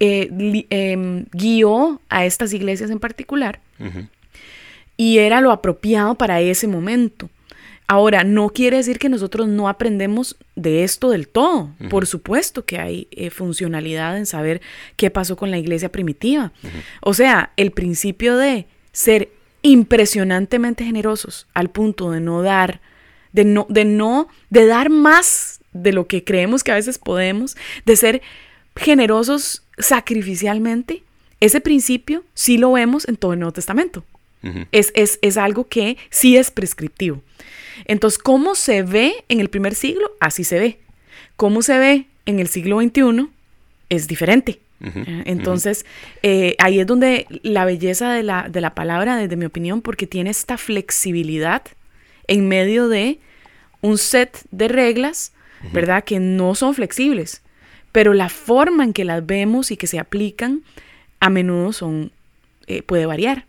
eh, 0.00 0.64
em, 0.70 1.26
guió 1.32 2.00
a 2.08 2.24
estas 2.24 2.54
iglesias 2.54 2.90
en 2.90 2.98
particular 2.98 3.60
y 4.96 5.18
era 5.18 5.40
lo 5.40 5.52
apropiado 5.52 6.14
para 6.14 6.40
ese 6.40 6.66
momento. 6.66 7.28
Ahora, 7.86 8.24
no 8.24 8.48
quiere 8.48 8.78
decir 8.78 8.98
que 8.98 9.10
nosotros 9.10 9.46
no 9.46 9.68
aprendemos 9.68 10.36
de 10.56 10.84
esto 10.84 11.10
del 11.10 11.28
todo. 11.28 11.70
Por 11.90 12.06
supuesto 12.06 12.64
que 12.64 12.78
hay 12.78 13.08
eh, 13.10 13.28
funcionalidad 13.28 14.16
en 14.16 14.24
saber 14.24 14.62
qué 14.96 15.10
pasó 15.10 15.36
con 15.36 15.50
la 15.50 15.58
iglesia 15.58 15.92
primitiva. 15.92 16.52
O 17.02 17.12
sea, 17.12 17.52
el 17.56 17.72
principio 17.72 18.38
de 18.38 18.66
ser 18.92 19.30
impresionantemente 19.60 20.84
generosos 20.84 21.46
al 21.52 21.70
punto 21.70 22.10
de 22.10 22.20
no 22.20 22.42
dar, 22.42 22.80
de 23.32 23.44
no, 23.44 23.66
de 23.68 23.84
no, 23.84 24.28
de 24.48 24.66
dar 24.66 24.88
más 24.88 25.60
de 25.72 25.92
lo 25.92 26.06
que 26.06 26.24
creemos 26.24 26.64
que 26.64 26.72
a 26.72 26.76
veces 26.76 26.98
podemos, 26.98 27.56
de 27.84 27.96
ser 27.96 28.22
generosos 28.76 29.62
sacrificialmente, 29.78 31.02
ese 31.40 31.60
principio 31.60 32.24
sí 32.32 32.56
lo 32.56 32.72
vemos 32.72 33.06
en 33.08 33.16
todo 33.16 33.34
el 33.34 33.40
Nuevo 33.40 33.52
Testamento. 33.52 34.04
Es, 34.72 34.92
es, 34.94 35.36
algo 35.36 35.68
que 35.68 35.96
sí 36.10 36.36
es 36.36 36.50
prescriptivo. 36.50 37.22
Entonces, 37.86 38.18
¿cómo 38.18 38.54
se 38.54 38.82
ve 38.82 39.24
en 39.28 39.40
el 39.40 39.48
primer 39.48 39.74
siglo? 39.74 40.10
Así 40.20 40.44
se 40.44 40.58
ve. 40.58 40.78
¿Cómo 41.36 41.62
se 41.62 41.78
ve 41.78 42.06
en 42.26 42.38
el 42.40 42.48
siglo 42.48 42.80
XXI? 42.80 43.28
Es 43.88 44.06
diferente. 44.06 44.60
Eh, 44.80 45.22
entonces, 45.24 45.86
eh, 46.22 46.56
ahí 46.58 46.78
es 46.78 46.86
donde 46.86 47.26
la 47.42 47.64
belleza 47.64 48.12
de 48.12 48.22
la, 48.22 48.48
de 48.48 48.60
la 48.60 48.74
palabra, 48.74 49.16
desde 49.16 49.36
mi 49.36 49.46
opinión, 49.46 49.80
porque 49.80 50.06
tiene 50.06 50.30
esta 50.30 50.58
flexibilidad 50.58 51.62
en 52.26 52.48
medio 52.48 52.88
de 52.88 53.18
un 53.80 53.98
set 53.98 54.40
de 54.50 54.68
reglas, 54.68 55.32
¿verdad? 55.72 56.04
Que 56.04 56.20
no 56.20 56.54
son 56.54 56.74
flexibles 56.74 57.42
pero 57.94 58.12
la 58.12 58.28
forma 58.28 58.82
en 58.82 58.92
que 58.92 59.04
las 59.04 59.24
vemos 59.24 59.70
y 59.70 59.76
que 59.76 59.86
se 59.86 60.00
aplican 60.00 60.64
a 61.20 61.30
menudo 61.30 61.72
son 61.72 62.10
eh, 62.66 62.82
puede 62.82 63.06
variar. 63.06 63.46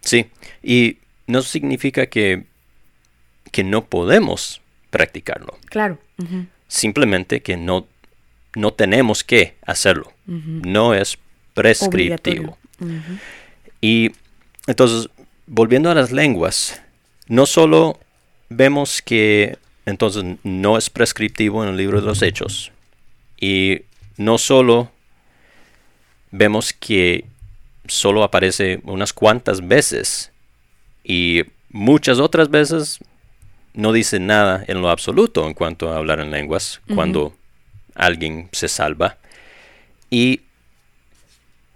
Sí, 0.00 0.26
y 0.62 0.98
no 1.26 1.42
significa 1.42 2.06
que, 2.06 2.44
que 3.50 3.64
no 3.64 3.84
podemos 3.86 4.60
practicarlo. 4.90 5.58
Claro. 5.66 5.98
Simplemente 6.68 7.40
que 7.40 7.56
no, 7.56 7.86
no 8.54 8.72
tenemos 8.72 9.24
que 9.24 9.56
hacerlo. 9.66 10.12
No 10.26 10.94
es 10.94 11.18
prescriptivo. 11.54 12.58
Y 13.80 14.12
entonces, 14.66 15.08
volviendo 15.46 15.90
a 15.90 15.94
las 15.94 16.12
lenguas, 16.12 16.82
no 17.28 17.46
solo 17.46 17.98
vemos 18.48 19.02
que 19.02 19.58
entonces 19.86 20.24
no 20.42 20.78
es 20.78 20.90
prescriptivo 20.90 21.62
en 21.62 21.70
el 21.70 21.76
libro 21.76 22.00
de 22.00 22.06
los 22.06 22.22
hechos, 22.22 22.72
y 23.38 23.82
no 24.16 24.38
solo 24.38 24.90
vemos 26.30 26.72
que 26.72 27.26
solo 27.86 28.24
aparece 28.24 28.80
unas 28.84 29.12
cuantas 29.12 29.66
veces 29.66 30.32
y 31.02 31.42
muchas 31.70 32.18
otras 32.18 32.50
veces 32.50 32.98
no 33.74 33.92
dice 33.92 34.20
nada 34.20 34.64
en 34.66 34.80
lo 34.80 34.88
absoluto 34.88 35.46
en 35.46 35.54
cuanto 35.54 35.92
a 35.92 35.96
hablar 35.96 36.20
en 36.20 36.30
lenguas 36.30 36.80
cuando 36.94 37.34
alguien 37.94 38.48
se 38.52 38.68
salva. 38.68 39.18
Y 40.10 40.42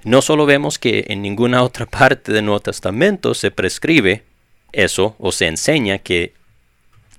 no 0.04 0.22
solo 0.22 0.46
vemos 0.46 0.78
que 0.78 1.06
en 1.08 1.22
ninguna 1.22 1.62
otra 1.62 1.86
parte 1.86 2.32
del 2.32 2.44
Nuevo 2.44 2.60
Testamento 2.60 3.34
se 3.34 3.50
prescribe 3.50 4.22
eso 4.72 5.16
o 5.18 5.32
se 5.32 5.46
enseña 5.46 5.98
que 5.98 6.34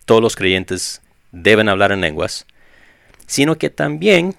todos 0.05 0.21
los 0.21 0.35
creyentes 0.35 1.01
deben 1.31 1.69
hablar 1.69 1.91
en 1.91 2.01
lenguas, 2.01 2.45
sino 3.27 3.57
que 3.57 3.69
también 3.69 4.35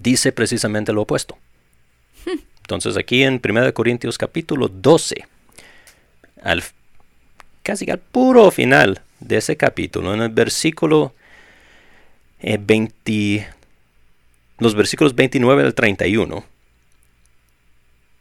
dice 0.00 0.32
precisamente 0.32 0.92
lo 0.92 1.02
opuesto. 1.02 1.38
Entonces 2.70 2.96
aquí 2.96 3.24
en 3.24 3.40
1 3.44 3.74
Corintios 3.74 4.16
capítulo 4.16 4.68
12, 4.68 5.26
al, 6.40 6.62
casi 7.64 7.90
al 7.90 7.98
puro 7.98 8.52
final 8.52 9.02
de 9.18 9.38
ese 9.38 9.56
capítulo, 9.56 10.14
en 10.14 10.22
el 10.22 10.28
versículo 10.28 11.12
20, 12.40 13.34
eh, 13.34 13.48
los 14.58 14.76
versículos 14.76 15.16
29 15.16 15.64
al 15.64 15.74
31, 15.74 16.44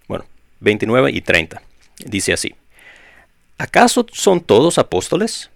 bueno, 0.08 0.26
29 0.62 1.12
y 1.12 1.22
30, 1.22 1.62
dice 2.08 2.34
así, 2.34 2.56
¿acaso 3.60 4.08
son 4.12 4.42
todos 4.42 4.80
apóstoles? 4.80 5.52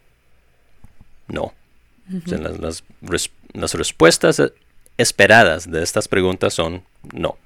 No. 1.27 1.51
las, 2.27 2.83
las 3.53 3.73
respuestas 3.73 4.39
esperadas 4.99 5.71
de 5.71 5.81
estas 5.81 6.07
preguntas 6.07 6.53
son 6.53 6.83
no. 7.11 7.39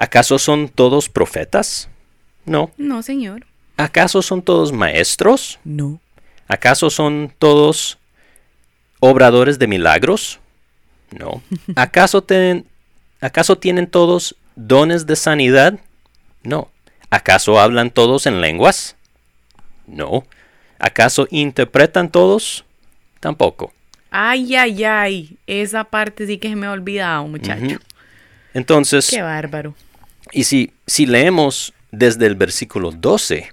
¿Acaso 0.00 0.38
son 0.38 0.68
todos 0.68 1.08
profetas? 1.08 1.88
No. 2.44 2.70
No, 2.76 3.02
Señor. 3.02 3.46
¿Acaso 3.76 4.22
son 4.22 4.42
todos 4.42 4.72
maestros? 4.72 5.58
No. 5.64 6.00
¿Acaso 6.46 6.88
son 6.88 7.32
todos 7.36 7.98
obradores 9.00 9.58
de 9.58 9.66
milagros? 9.66 10.38
No. 11.10 11.42
¿Acaso, 11.74 12.24
¿Acaso 13.20 13.58
tienen 13.58 13.88
todos 13.88 14.36
dones 14.54 15.04
de 15.06 15.16
sanidad? 15.16 15.80
No. 16.44 16.70
¿Acaso 17.10 17.58
hablan 17.58 17.90
todos 17.90 18.26
en 18.26 18.40
lenguas? 18.40 18.94
No. 19.88 20.24
¿Acaso 20.78 21.26
interpretan 21.32 22.08
todos? 22.08 22.64
Tampoco. 23.18 23.72
Ay, 24.12 24.54
ay, 24.54 24.84
ay. 24.84 25.38
Esa 25.48 25.82
parte 25.82 26.28
sí 26.28 26.38
que 26.38 26.48
se 26.50 26.54
me 26.54 26.68
ha 26.68 26.70
olvidado, 26.70 27.26
muchacho. 27.26 27.80
Entonces. 28.54 29.10
Qué 29.10 29.22
bárbaro. 29.22 29.74
Y 30.32 30.44
si, 30.44 30.72
si 30.86 31.06
leemos 31.06 31.72
desde 31.90 32.26
el 32.26 32.34
versículo 32.34 32.90
12 32.90 33.52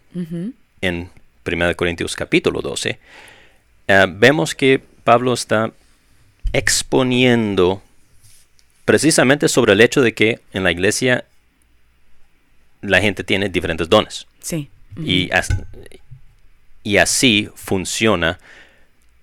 en 0.82 1.10
1 1.46 1.76
Corintios 1.76 2.16
capítulo 2.16 2.62
12, 2.62 3.00
eh, 3.88 4.06
vemos 4.10 4.56
que 4.56 4.82
Pablo 5.04 5.34
está 5.34 5.72
exponiendo 6.54 7.82
precisamente 8.86 9.48
sobre 9.50 9.74
el 9.74 9.82
hecho 9.82 10.02
de 10.02 10.14
que 10.14 10.42
en 10.54 10.64
la 10.64 10.72
iglesia 10.72 11.26
la 12.82 13.02
gente 13.02 13.24
tiene 13.24 13.50
diferentes 13.50 13.90
dones. 13.90 14.28
Sí. 14.40 14.70
y, 14.98 15.30
y 16.84 16.98
así 16.98 17.50
funciona 17.56 18.40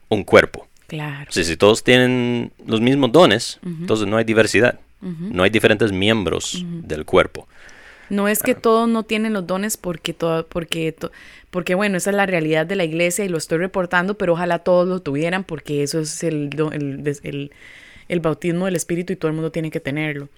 un 0.09 0.25
cuerpo. 0.25 0.69
Claro. 0.89 1.33
si 1.33 1.57
todos 1.57 1.83
tienen 1.83 2.53
los 2.67 2.83
mismos 2.83 3.13
dones, 3.13 3.59
entonces 3.65 4.07
no 4.07 4.19
hay 4.19 4.25
diversidad. 4.25 4.79
No 5.03 5.43
hay 5.43 5.51
diferentes 5.51 5.91
miembros 5.93 6.65
del 6.65 7.05
cuerpo. 7.05 7.49
No 8.09 8.29
es 8.29 8.43
que 8.43 8.55
todos 8.55 8.89
no 8.89 9.05
tienen 9.05 9.33
los 9.33 9.47
dones 9.47 9.77
porque 9.77 10.13
todo, 10.13 10.47
porque 10.47 10.95
porque 11.51 11.75
bueno, 11.75 11.97
esa 11.97 12.11
es 12.11 12.17
la 12.17 12.27
realidad 12.27 12.67
de 12.67 12.77
la 12.77 12.85
iglesia 12.85 13.25
y 13.25 13.29
lo 13.29 13.39
estoy 13.39 13.59
reportando, 13.59 14.19
pero 14.19 14.35
ojalá 14.35 14.61
todos 14.61 14.87
lo 14.87 15.01
tuvieran 15.01 15.45
porque 15.45 15.83
eso 15.83 15.99
es 16.01 16.23
el, 16.23 16.51
el, 18.09 18.21
bautismo 18.21 18.67
del 18.67 18.77
Espíritu 18.77 19.13
y 19.13 19.17
todo 19.17 19.29
el 19.31 19.35
mundo 19.35 19.51
tiene 19.51 19.71
que 19.71 19.81
tenerlo. 19.81 20.29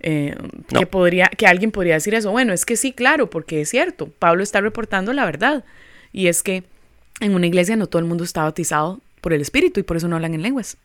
Eh, 0.00 0.34
que 0.68 0.86
podría, 0.86 1.28
que 1.28 1.46
alguien 1.46 1.70
podría 1.70 1.94
decir 1.94 2.14
eso. 2.14 2.32
Bueno, 2.32 2.52
es 2.52 2.66
que 2.66 2.76
sí, 2.76 2.92
claro, 2.92 3.30
porque 3.30 3.60
es 3.60 3.70
cierto. 3.70 4.08
Pablo 4.08 4.42
está 4.42 4.60
reportando 4.60 5.12
la 5.12 5.24
verdad 5.24 5.64
y 6.12 6.26
es 6.26 6.42
que 6.42 6.64
en 7.20 7.34
una 7.34 7.46
iglesia 7.46 7.76
no 7.76 7.86
todo 7.86 8.00
el 8.00 8.08
mundo 8.08 8.24
está 8.24 8.42
bautizado 8.42 9.00
por 9.20 9.32
el 9.32 9.40
Espíritu 9.40 9.78
y 9.80 9.84
por 9.84 9.96
eso 9.96 10.08
no 10.08 10.16
hablan 10.16 10.34
en 10.34 10.42
lenguas. 10.42 10.76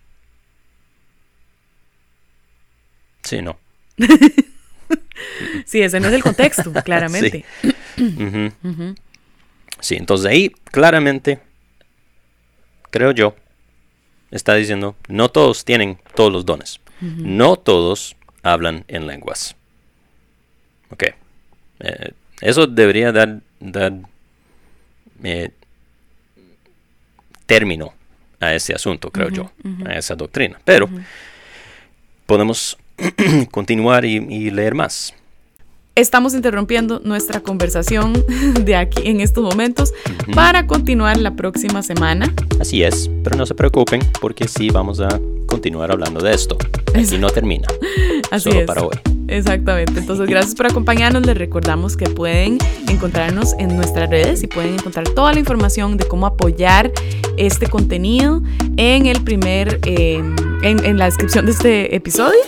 Sí, 3.28 3.42
no. 3.42 3.60
sí, 5.66 5.82
ese 5.82 6.00
no 6.00 6.08
es 6.08 6.14
el 6.14 6.24
contexto, 6.24 6.72
claramente. 6.86 7.44
Sí. 9.82 9.98
entonces 9.98 10.32
ahí 10.32 10.50
claramente, 10.72 11.40
creo 12.90 13.12
yo, 13.12 13.36
está 14.32 14.56
diciendo, 14.56 14.96
no 15.10 15.28
todos 15.30 15.66
tienen 15.66 16.00
todos 16.16 16.32
los 16.32 16.46
dones. 16.46 16.80
No 17.02 17.58
todos 17.58 18.16
hablan 18.44 18.86
en 18.88 19.08
lenguas. 19.08 19.58
Ok. 20.90 21.04
Eh, 21.82 22.12
eso 22.40 22.66
debería 22.66 23.12
dar, 23.12 23.42
dar 23.60 23.94
eh, 25.22 25.52
término 27.46 27.94
a 28.40 28.54
ese 28.54 28.74
asunto, 28.74 29.12
creo 29.12 29.30
yo, 29.30 29.52
a 29.86 29.96
esa 29.96 30.16
doctrina. 30.16 30.62
Pero 30.64 30.90
podemos 32.26 32.78
continuar 33.52 34.06
y, 34.06 34.50
leer 34.52 34.76
más. 34.76 35.14
estamos 35.96 36.34
interrumpiendo 36.34 37.00
nuestra 37.04 37.42
conversación 37.42 38.14
de 38.66 38.76
aquí 38.76 39.02
en 39.06 39.22
estos 39.22 39.44
momentos 39.44 39.94
para 40.34 40.68
continuar 40.68 41.18
la 41.18 41.36
próxima 41.36 41.84
semana. 41.84 42.34
Así 42.60 42.84
es, 42.84 43.10
pero 43.24 43.36
no 43.36 43.46
se 43.46 43.56
preocupen 43.56 44.02
porque 44.20 44.48
sí 44.48 44.70
vamos 44.70 45.00
a 45.00 45.20
continuar 45.48 45.92
hablando 45.92 46.20
de 46.20 46.34
esto. 46.34 46.58
Así 46.96 47.18
no 47.18 47.30
termina. 47.30 47.68
Así 48.32 48.50
solo 48.50 48.62
es. 48.62 48.66
para 48.66 48.82
hoy. 48.82 48.98
Exactamente. 49.28 50.00
Entonces, 50.00 50.28
gracias 50.28 50.56
por 50.56 50.68
acompañarnos. 50.68 51.26
Les 51.26 51.38
recordamos 51.38 51.98
que 51.98 52.10
pueden 52.10 52.58
encontrarnos 52.88 53.54
en 53.60 53.76
nuestras 53.76 54.10
redes 54.10 54.42
y 54.44 54.48
pueden 54.48 54.76
encontrar 54.76 55.08
toda 55.10 55.34
la 55.34 55.40
información 55.40 55.98
de 55.98 56.08
cómo 56.08 56.26
apoyar 56.26 56.92
este 57.36 57.68
contenido 57.68 58.42
en 58.78 59.06
el 59.06 59.22
primer, 59.24 59.80
eh, 59.86 60.22
en, 60.62 60.86
en 60.86 60.98
la 60.98 61.06
descripción 61.06 61.46
de 61.46 61.52
este 61.52 61.96
episodio. 61.96 62.40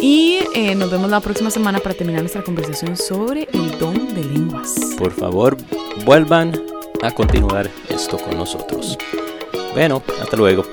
Y 0.00 0.38
eh, 0.54 0.74
nos 0.74 0.90
vemos 0.90 1.10
la 1.10 1.20
próxima 1.20 1.50
semana 1.50 1.78
para 1.78 1.94
terminar 1.94 2.22
nuestra 2.22 2.42
conversación 2.42 2.96
sobre 2.96 3.48
el 3.52 3.78
don 3.78 4.14
de 4.14 4.24
lenguas. 4.24 4.74
Por 4.96 5.12
favor, 5.12 5.56
vuelvan 6.04 6.58
a 7.02 7.10
continuar 7.10 7.70
esto 7.88 8.16
con 8.18 8.36
nosotros. 8.36 8.96
Bueno, 9.74 10.02
hasta 10.20 10.36
luego. 10.36 10.64